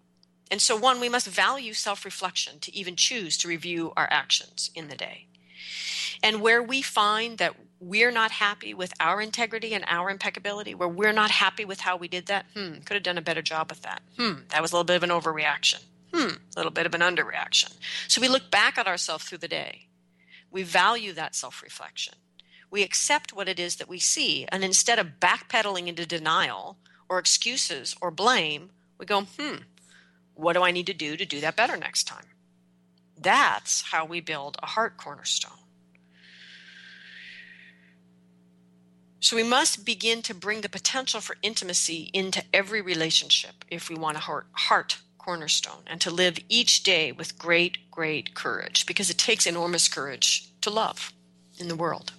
[0.51, 4.89] And so one we must value self-reflection to even choose to review our actions in
[4.89, 5.25] the day.
[6.21, 10.87] And where we find that we're not happy with our integrity and our impeccability, where
[10.87, 13.69] we're not happy with how we did that, hmm, could have done a better job
[13.69, 14.01] with that.
[14.17, 15.83] Hmm, that was a little bit of an overreaction.
[16.13, 17.73] Hmm, a little bit of an underreaction.
[18.07, 19.87] So we look back at ourselves through the day.
[20.49, 22.15] We value that self reflection.
[22.71, 24.45] We accept what it is that we see.
[24.49, 26.77] And instead of backpedaling into denial
[27.09, 29.57] or excuses or blame, we go, hmm,
[30.33, 32.25] what do I need to do to do that better next time?
[33.17, 35.57] That's how we build a heart cornerstone.
[39.25, 43.95] So we must begin to bring the potential for intimacy into every relationship if we
[43.95, 49.09] want a heart, heart cornerstone and to live each day with great, great courage because
[49.09, 51.11] it takes enormous courage to love
[51.57, 52.13] in the world.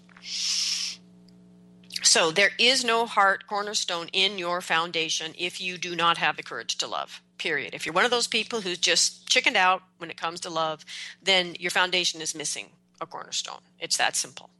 [2.03, 6.43] So there is no heart cornerstone in your foundation if you do not have the
[6.43, 7.23] courage to love.
[7.39, 7.73] Period.
[7.73, 10.85] If you're one of those people who's just chickened out when it comes to love,
[11.23, 13.61] then your foundation is missing a cornerstone.
[13.79, 14.51] It's that simple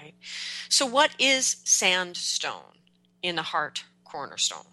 [0.00, 0.14] right?
[0.68, 2.78] So, what is sandstone
[3.22, 4.66] in the heart cornerstone?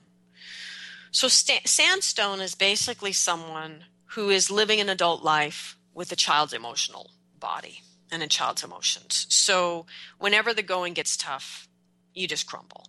[1.11, 6.53] So, sta- sandstone is basically someone who is living an adult life with a child's
[6.53, 9.27] emotional body and a child's emotions.
[9.29, 9.85] So,
[10.19, 11.67] whenever the going gets tough,
[12.13, 12.87] you just crumble,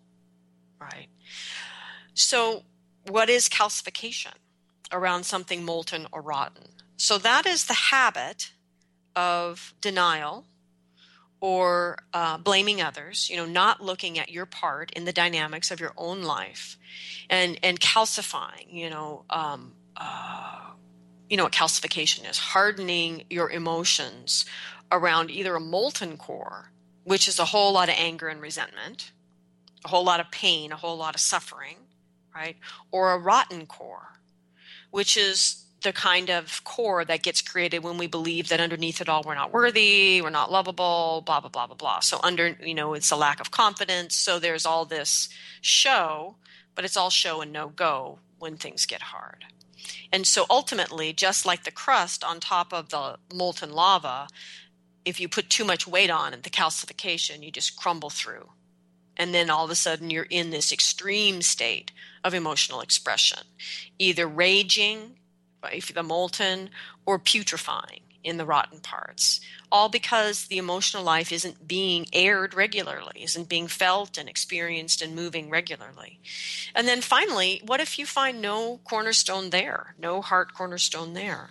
[0.81, 1.09] right?
[2.15, 2.65] So,
[3.07, 4.35] what is calcification
[4.93, 6.69] around something molten or rotten?
[6.97, 8.53] So, that is the habit
[9.17, 10.45] of denial
[11.41, 15.81] or uh, blaming others, you know, not looking at your part in the dynamics of
[15.81, 16.77] your own life,
[17.31, 20.71] and and calcifying, you know, um, uh,
[21.29, 24.45] you know what calcification is, hardening your emotions
[24.91, 26.73] around either a molten core,
[27.05, 29.13] which is a whole lot of anger and resentment,
[29.85, 31.77] a whole lot of pain, a whole lot of suffering,
[32.35, 32.57] right,
[32.91, 34.21] or a rotten core,
[34.91, 39.09] which is the kind of core that gets created when we believe that underneath it
[39.09, 42.01] all we're not worthy, we're not lovable, blah blah blah blah blah.
[42.01, 44.17] So under you know it's a lack of confidence.
[44.17, 45.29] So there's all this
[45.61, 46.37] show,
[46.75, 49.45] but it's all show and no go when things get hard.
[50.13, 54.29] And so ultimately, just like the crust on top of the molten lava,
[55.05, 58.51] if you put too much weight on it, the calcification, you just crumble through.
[59.17, 61.91] And then all of a sudden you're in this extreme state
[62.25, 63.41] of emotional expression,
[63.99, 65.18] either raging
[65.73, 66.71] if the molten
[67.07, 69.41] or putrefying in the rotten parts
[69.71, 75.15] all because the emotional life isn't being aired regularly isn't being felt and experienced and
[75.15, 76.21] moving regularly.
[76.75, 81.51] And then finally what if you find no cornerstone there no heart cornerstone there?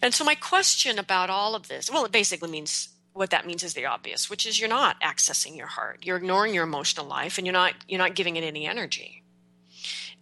[0.00, 3.62] And so my question about all of this well it basically means what that means
[3.62, 6.00] is the obvious which is you're not accessing your heart.
[6.04, 9.23] You're ignoring your emotional life and you're not you're not giving it any energy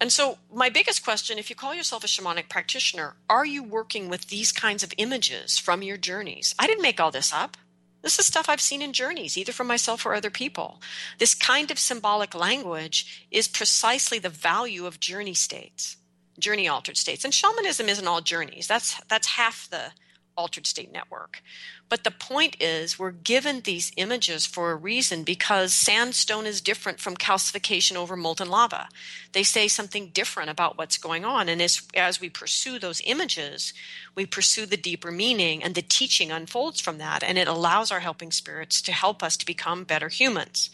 [0.03, 4.09] and so, my biggest question if you call yourself a shamanic practitioner, are you working
[4.09, 6.57] with these kinds of images from your journeys?
[6.59, 7.57] I didn't make all this up.
[8.03, 10.83] This is stuff I've seen in journeys, either from myself or other people.
[11.21, 15.99] This kind of symbolic language is precisely the value of journey states,
[16.37, 17.25] journey altered states.
[17.25, 18.67] And shamanism isn't all journeys.
[18.67, 19.93] That's that's half the
[20.37, 21.43] altered state network.
[21.89, 27.01] But the point is, we're given these images for a reason because sandstone is different
[27.01, 28.89] from calcification over molten lava.
[29.33, 31.49] They say something different about what's going on.
[31.49, 33.75] And as, as we pursue those images,
[34.15, 37.23] we pursue the deeper meaning, and the teaching unfolds from that.
[37.23, 40.71] And it allows our helping spirits to help us to become better humans.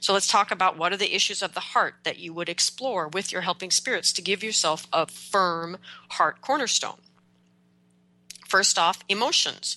[0.00, 3.08] So let's talk about what are the issues of the heart that you would explore
[3.08, 5.76] with your helping spirits to give yourself a firm
[6.12, 6.98] heart cornerstone.
[8.50, 9.76] First off, emotions.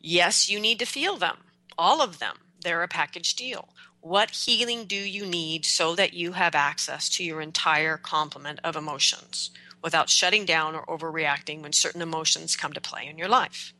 [0.00, 1.36] Yes, you need to feel them,
[1.76, 2.38] all of them.
[2.58, 3.68] They're a package deal.
[4.00, 8.76] What healing do you need so that you have access to your entire complement of
[8.76, 9.50] emotions
[9.82, 13.74] without shutting down or overreacting when certain emotions come to play in your life?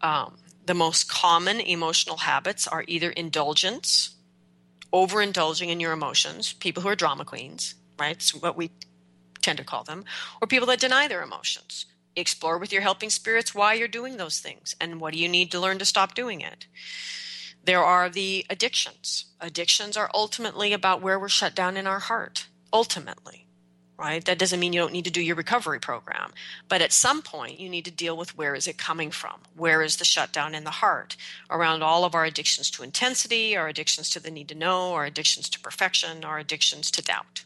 [0.00, 4.16] Um, the most common emotional habits are either indulgence,
[4.92, 8.16] overindulging in your emotions, people who are drama queens, right?
[8.16, 8.72] It's what we
[9.42, 10.04] tend to call them,
[10.42, 11.86] or people that deny their emotions,
[12.20, 15.50] explore with your helping spirits why you're doing those things and what do you need
[15.52, 16.66] to learn to stop doing it.
[17.64, 19.26] There are the addictions.
[19.40, 23.46] Addictions are ultimately about where we're shut down in our heart, ultimately,
[23.98, 24.24] right?
[24.24, 26.32] That doesn't mean you don't need to do your recovery program,
[26.68, 29.40] but at some point you need to deal with where is it coming from?
[29.54, 31.16] Where is the shutdown in the heart
[31.50, 35.04] around all of our addictions to intensity, our addictions to the need to know, our
[35.04, 37.44] addictions to perfection, our addictions to doubt.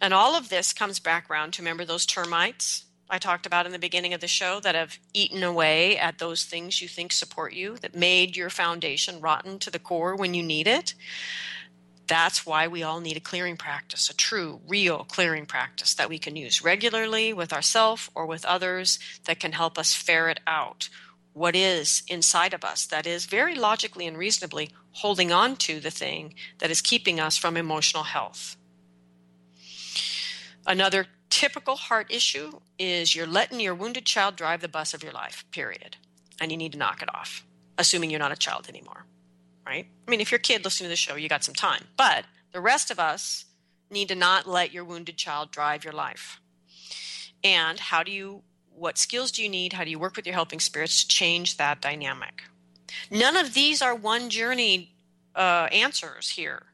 [0.00, 3.72] And all of this comes back around to remember those termites I talked about in
[3.72, 7.52] the beginning of the show that have eaten away at those things you think support
[7.52, 10.94] you, that made your foundation rotten to the core when you need it.
[12.06, 16.18] That's why we all need a clearing practice, a true, real clearing practice that we
[16.18, 20.88] can use regularly with ourselves or with others that can help us ferret out
[21.34, 25.90] what is inside of us that is very logically and reasonably holding on to the
[25.90, 28.56] thing that is keeping us from emotional health.
[30.66, 35.12] Another typical heart issue is you're letting your wounded child drive the bus of your
[35.12, 35.96] life, period.
[36.38, 37.42] And you need to knock it off,
[37.78, 39.06] assuming you're not a child anymore,
[39.66, 39.86] right?
[40.06, 41.84] I mean, if you're a kid listening to the show, you got some time.
[41.96, 43.46] But the rest of us
[43.90, 46.38] need to not let your wounded child drive your life.
[47.42, 48.42] And how do you,
[48.74, 49.72] what skills do you need?
[49.72, 52.42] How do you work with your helping spirits to change that dynamic?
[53.10, 54.92] None of these are one journey
[55.34, 56.64] uh, answers here.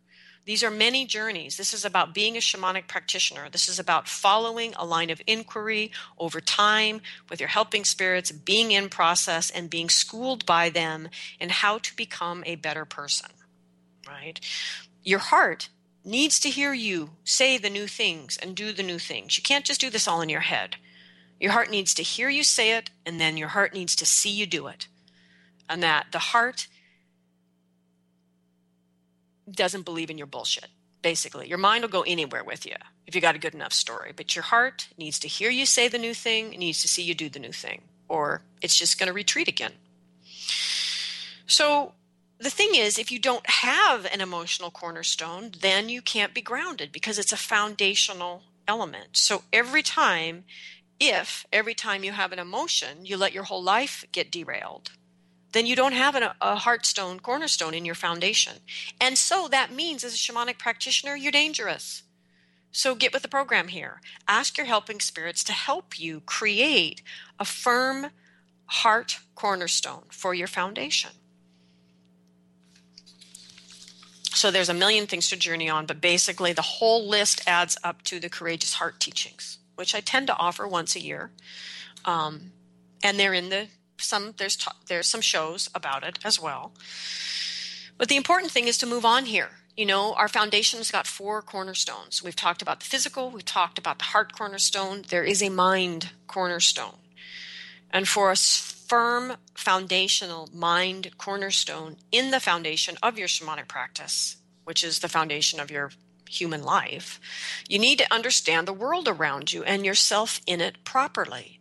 [0.48, 1.58] These are many journeys.
[1.58, 3.50] This is about being a shamanic practitioner.
[3.50, 8.72] This is about following a line of inquiry over time with your helping spirits, being
[8.72, 13.28] in process and being schooled by them in how to become a better person.
[14.08, 14.40] Right?
[15.04, 15.68] Your heart
[16.02, 19.36] needs to hear you say the new things and do the new things.
[19.36, 20.76] You can't just do this all in your head.
[21.38, 24.30] Your heart needs to hear you say it, and then your heart needs to see
[24.30, 24.88] you do it.
[25.68, 26.68] And that the heart
[29.50, 30.68] doesn't believe in your bullshit.
[31.02, 31.48] basically.
[31.48, 32.74] Your mind will go anywhere with you
[33.06, 35.88] if you got a good enough story, but your heart needs to hear you say
[35.88, 39.06] the new thing, needs to see you do the new thing, or it's just going
[39.06, 39.72] to retreat again.
[41.46, 41.92] So
[42.38, 46.92] the thing is, if you don't have an emotional cornerstone, then you can't be grounded
[46.92, 49.16] because it's a foundational element.
[49.16, 50.44] So every time,
[51.00, 54.90] if every time you have an emotion, you let your whole life get derailed,
[55.58, 58.58] then you don't have an, a heartstone cornerstone in your foundation.
[59.00, 62.04] And so that means, as a shamanic practitioner, you're dangerous.
[62.70, 64.00] So get with the program here.
[64.28, 67.02] Ask your helping spirits to help you create
[67.40, 68.12] a firm
[68.66, 71.10] heart cornerstone for your foundation.
[74.30, 78.02] So there's a million things to journey on, but basically the whole list adds up
[78.02, 81.32] to the Courageous Heart teachings, which I tend to offer once a year.
[82.04, 82.52] Um,
[83.02, 83.66] and they're in the
[83.98, 86.72] some there's t- there's some shows about it as well.
[87.96, 89.50] But the important thing is to move on here.
[89.76, 92.22] You know, our foundation's got four cornerstones.
[92.22, 96.10] We've talked about the physical, we've talked about the heart cornerstone, there is a mind
[96.26, 96.96] cornerstone.
[97.90, 104.82] And for a firm foundational mind cornerstone in the foundation of your shamanic practice, which
[104.82, 105.92] is the foundation of your
[106.28, 107.20] human life,
[107.68, 111.60] you need to understand the world around you and yourself in it properly.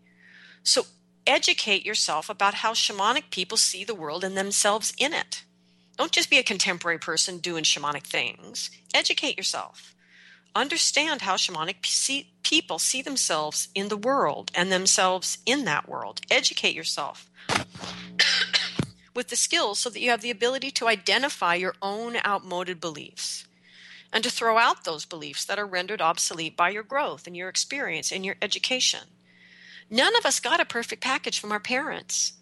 [0.63, 0.85] So
[1.27, 5.43] educate yourself about how shamanic people see the world and themselves in it.
[5.97, 8.71] Don't just be a contemporary person doing shamanic things.
[8.93, 9.93] Educate yourself.
[10.55, 16.21] Understand how shamanic see, people see themselves in the world and themselves in that world.
[16.31, 17.29] Educate yourself
[19.13, 23.45] with the skills so that you have the ability to identify your own outmoded beliefs
[24.13, 27.49] and to throw out those beliefs that are rendered obsolete by your growth and your
[27.49, 29.01] experience and your education.
[29.89, 32.33] None of us got a perfect package from our parents.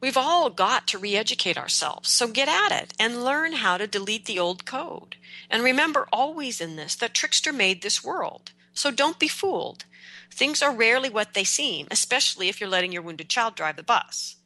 [0.00, 2.10] We've all got to re educate ourselves.
[2.10, 5.16] So get at it and learn how to delete the old code.
[5.50, 8.52] And remember always in this that Trickster made this world.
[8.72, 9.84] So don't be fooled.
[10.30, 13.82] Things are rarely what they seem, especially if you're letting your wounded child drive the
[13.82, 14.36] bus.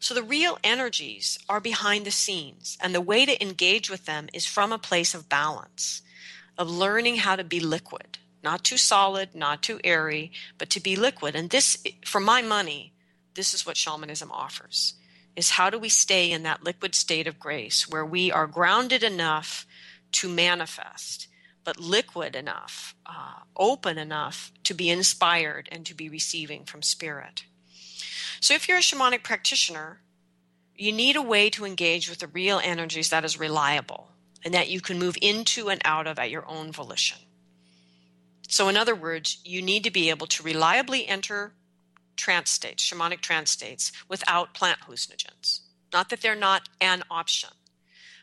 [0.00, 4.28] So the real energies are behind the scenes, and the way to engage with them
[4.34, 6.02] is from a place of balance,
[6.58, 10.94] of learning how to be liquid not too solid, not too airy, but to be
[10.94, 11.34] liquid.
[11.34, 12.92] And this, for my money,
[13.34, 14.94] this is what shamanism offers
[15.36, 19.02] is how do we stay in that liquid state of grace where we are grounded
[19.02, 19.66] enough
[20.12, 21.28] to manifest
[21.64, 27.44] but liquid enough uh, open enough to be inspired and to be receiving from spirit
[28.40, 29.98] so if you're a shamanic practitioner
[30.76, 34.08] you need a way to engage with the real energies that is reliable
[34.44, 37.18] and that you can move into and out of at your own volition
[38.54, 41.54] so, in other words, you need to be able to reliably enter
[42.14, 45.62] trance states, shamanic trance states, without plant hallucinogens.
[45.92, 47.50] Not that they're not an option,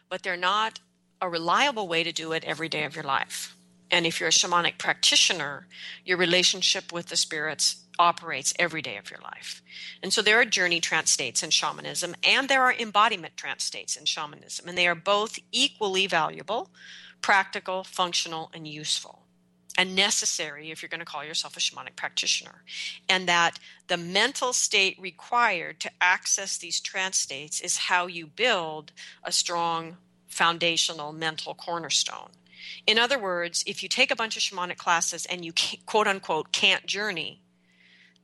[0.07, 0.79] but they're not
[1.19, 3.57] a reliable way to do it every day of your life.
[3.91, 5.67] And if you're a shamanic practitioner,
[6.05, 9.61] your relationship with the spirits operates every day of your life.
[10.01, 13.97] And so there are journey trance states in shamanism, and there are embodiment trance states
[13.97, 14.69] in shamanism.
[14.69, 16.69] And they are both equally valuable,
[17.21, 19.20] practical, functional, and useful
[19.77, 22.63] and necessary if you're going to call yourself a shamanic practitioner.
[23.07, 28.91] And that the mental state required to access these trance states is how you build
[29.23, 29.97] a strong
[30.27, 32.29] foundational mental cornerstone.
[32.85, 35.53] In other words, if you take a bunch of shamanic classes and you
[35.85, 37.41] quote unquote can't journey,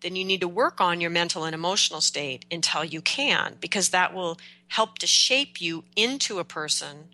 [0.01, 3.89] then you need to work on your mental and emotional state until you can, because
[3.89, 4.37] that will
[4.67, 7.09] help to shape you into a person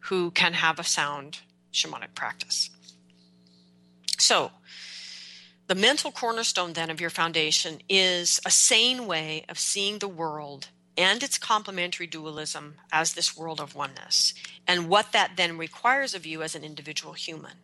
[0.00, 1.40] who can have a sound
[1.72, 2.70] shamanic practice.
[4.18, 4.50] So,
[5.66, 10.68] the mental cornerstone then of your foundation is a sane way of seeing the world
[10.96, 14.32] and its complementary dualism as this world of oneness,
[14.66, 17.58] and what that then requires of you as an individual human.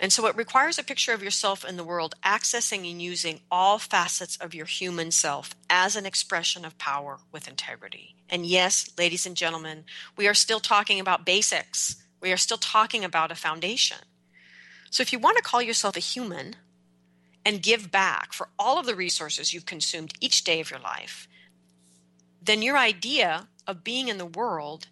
[0.00, 3.78] And so it requires a picture of yourself in the world, accessing and using all
[3.78, 8.14] facets of your human self as an expression of power with integrity.
[8.30, 9.84] And yes, ladies and gentlemen,
[10.16, 11.96] we are still talking about basics.
[12.20, 13.98] We are still talking about a foundation.
[14.90, 16.56] So if you want to call yourself a human
[17.44, 21.28] and give back for all of the resources you've consumed each day of your life,
[22.42, 24.88] then your idea of being in the world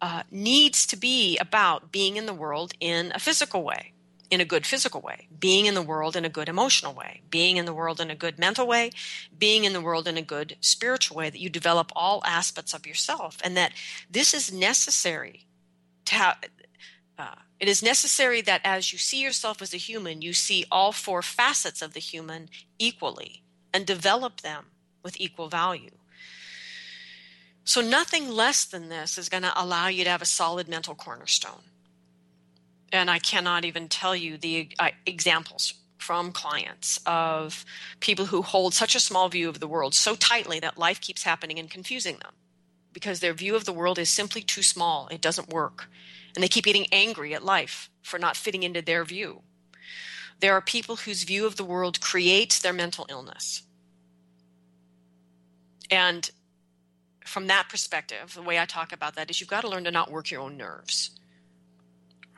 [0.00, 3.92] uh, needs to be about being in the world in a physical way,
[4.30, 7.56] in a good physical way, being in the world in a good emotional way, being
[7.56, 8.90] in the world in a good mental way,
[9.36, 12.86] being in the world in a good spiritual way, that you develop all aspects of
[12.86, 13.72] yourself, and that
[14.10, 15.46] this is necessary
[16.06, 16.38] to have.
[17.60, 21.22] It is necessary that as you see yourself as a human, you see all four
[21.22, 22.48] facets of the human
[22.78, 23.42] equally
[23.74, 24.66] and develop them
[25.02, 25.90] with equal value.
[27.64, 30.94] So, nothing less than this is going to allow you to have a solid mental
[30.94, 31.62] cornerstone.
[32.92, 37.64] and I cannot even tell you the uh, examples from clients of
[38.00, 41.24] people who hold such a small view of the world so tightly that life keeps
[41.24, 42.32] happening and confusing them
[42.92, 45.08] because their view of the world is simply too small.
[45.08, 45.88] It doesn't work.
[46.34, 49.42] And they keep getting angry at life for not fitting into their view.
[50.40, 53.62] There are people whose view of the world creates their mental illness.
[55.90, 56.30] And
[57.26, 59.90] from that perspective, the way I talk about that is you've got to learn to
[59.90, 61.10] not work your own nerves.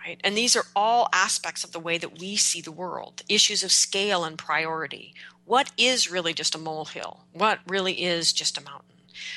[0.04, 0.20] Right?
[0.24, 3.70] And these are all aspects of the way that we see the world issues of
[3.70, 5.14] scale and priority.
[5.44, 7.24] What is really just a molehill?
[7.32, 8.96] What really is just a mountain?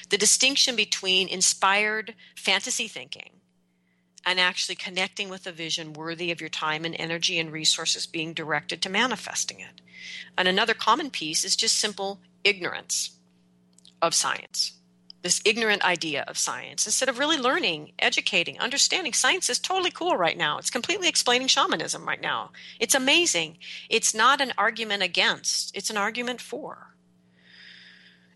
[0.09, 3.29] The distinction between inspired fantasy thinking
[4.25, 8.33] and actually connecting with a vision worthy of your time and energy and resources being
[8.33, 9.81] directed to manifesting it.
[10.37, 13.17] And another common piece is just simple ignorance
[14.01, 14.75] of science
[15.25, 19.11] this ignorant idea of science instead of really learning, educating, understanding.
[19.11, 20.59] Science is totally cool right now.
[20.59, 22.51] It's completely explaining shamanism right now.
[22.79, 23.57] It's amazing.
[23.89, 26.93] It's not an argument against, it's an argument for.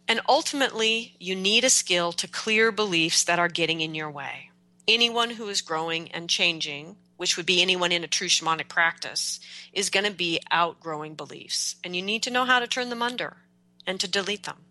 [0.07, 4.48] And ultimately, you need a skill to clear beliefs that are getting in your way.
[4.89, 9.39] Anyone who is growing and changing, which would be anyone in a true shamanic practice,
[9.71, 11.75] is going to be outgrowing beliefs.
[11.83, 13.37] And you need to know how to turn them under
[13.85, 14.65] and to delete them.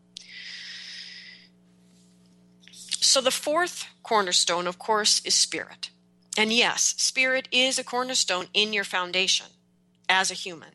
[2.72, 5.90] So the fourth cornerstone, of course, is spirit.
[6.36, 9.46] And yes, spirit is a cornerstone in your foundation
[10.08, 10.70] as a human.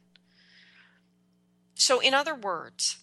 [1.76, 2.96] So, in other words,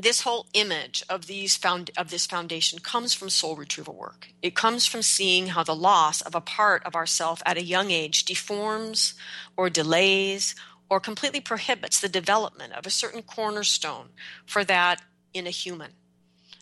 [0.00, 4.28] this whole image of these found of this foundation comes from soul retrieval work.
[4.42, 7.90] It comes from seeing how the loss of a part of ourself at a young
[7.90, 9.14] age deforms
[9.56, 10.54] or delays
[10.88, 14.08] or completely prohibits the development of a certain cornerstone
[14.44, 15.92] for that in a human.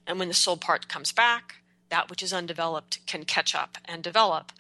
[0.06, 1.56] And when the soul part comes back,
[1.88, 4.52] that which is undeveloped can catch up and develop.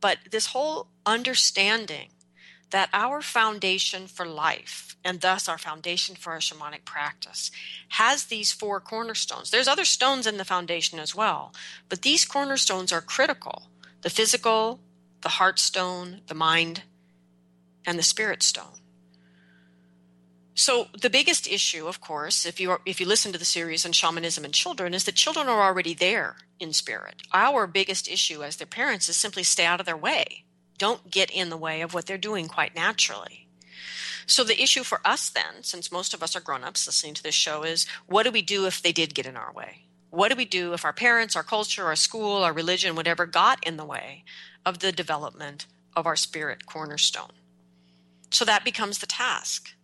[0.00, 2.08] But this whole understanding
[2.72, 7.50] that our foundation for life, and thus our foundation for our shamanic practice,
[7.90, 9.50] has these four cornerstones.
[9.50, 11.54] There's other stones in the foundation as well,
[11.88, 13.68] but these cornerstones are critical
[14.00, 14.80] the physical,
[15.20, 16.82] the heart stone, the mind,
[17.86, 18.80] and the spirit stone.
[20.54, 23.86] So the biggest issue, of course, if you are, if you listen to the series
[23.86, 27.22] on shamanism and children, is that children are already there in spirit.
[27.32, 30.44] Our biggest issue as their parents is simply stay out of their way.
[30.78, 33.48] Don't get in the way of what they're doing quite naturally.
[34.26, 37.34] So the issue for us then, since most of us are grown-ups listening to this
[37.34, 39.82] show, is what do we do if they did get in our way?
[40.10, 43.66] What do we do if our parents, our culture, our school, our religion, whatever got
[43.66, 44.24] in the way
[44.64, 45.66] of the development
[45.96, 47.32] of our spirit cornerstone?
[48.30, 49.74] So that becomes the task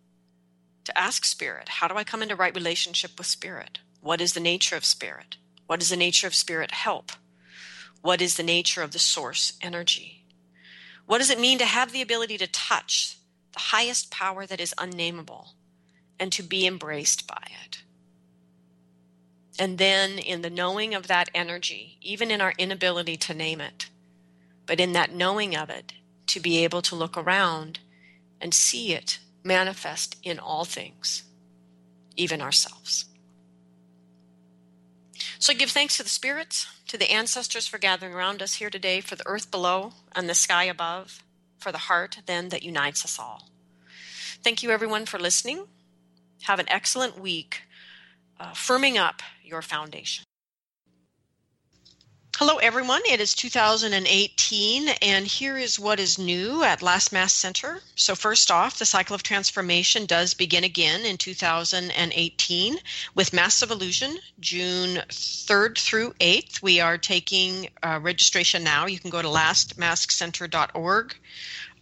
[0.88, 3.78] to ask Spirit, how do I come into right relationship with Spirit?
[4.00, 5.36] What is the nature of Spirit?
[5.66, 7.12] What is the nature of Spirit help?
[8.00, 10.17] What is the nature of the source energy?
[11.08, 13.16] What does it mean to have the ability to touch
[13.54, 15.54] the highest power that is unnameable
[16.20, 17.82] and to be embraced by it?
[19.58, 23.88] And then, in the knowing of that energy, even in our inability to name it,
[24.66, 25.94] but in that knowing of it,
[26.26, 27.78] to be able to look around
[28.38, 31.22] and see it manifest in all things,
[32.16, 33.06] even ourselves.
[35.40, 39.00] So give thanks to the spirits, to the ancestors for gathering around us here today,
[39.00, 41.22] for the earth below and the sky above,
[41.58, 43.48] for the heart then that unites us all.
[44.42, 45.66] Thank you everyone for listening.
[46.42, 47.62] Have an excellent week,
[48.38, 50.27] uh, firming up your foundation.
[52.38, 53.02] Hello, everyone.
[53.04, 57.80] It is 2018, and here is what is new at Last Mask Center.
[57.96, 62.78] So, first off, the cycle of transformation does begin again in 2018
[63.16, 66.62] with Massive Illusion, June 3rd through 8th.
[66.62, 68.86] We are taking uh, registration now.
[68.86, 71.16] You can go to lastmaskcenter.org.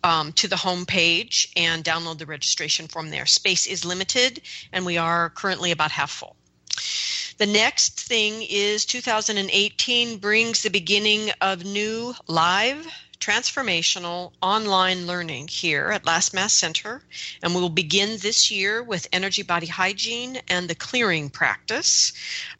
[0.04, 3.26] Um, to the home page and download the registration form there.
[3.26, 4.40] Space is limited,
[4.72, 6.35] and we are currently about half full.
[7.38, 12.86] The next thing is 2018 brings the beginning of new live
[13.20, 17.02] transformational online learning here at Last Mask Center.
[17.42, 22.12] And we will begin this year with energy body hygiene and the clearing practice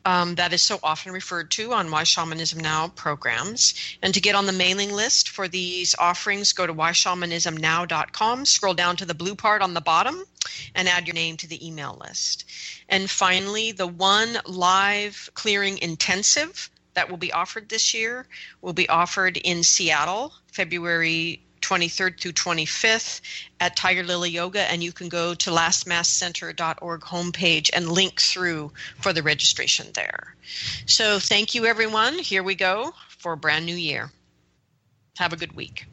[0.05, 3.75] um, that is so often referred to on Why Shamanism Now programs.
[4.03, 8.97] And to get on the mailing list for these offerings, go to whyshamanismnow.com, scroll down
[8.97, 10.25] to the blue part on the bottom,
[10.75, 12.45] and add your name to the email list.
[12.89, 18.27] And finally, the one live clearing intensive that will be offered this year
[18.61, 23.21] will be offered in Seattle, February 23rd through 25th
[23.61, 29.13] at Tiger Lily Yoga, and you can go to lastmaskcenter.org homepage and link through for
[29.13, 30.35] the registration there.
[30.87, 32.19] So thank you, everyone.
[32.19, 34.11] Here we go for a brand new year.
[35.19, 35.87] Have a good week.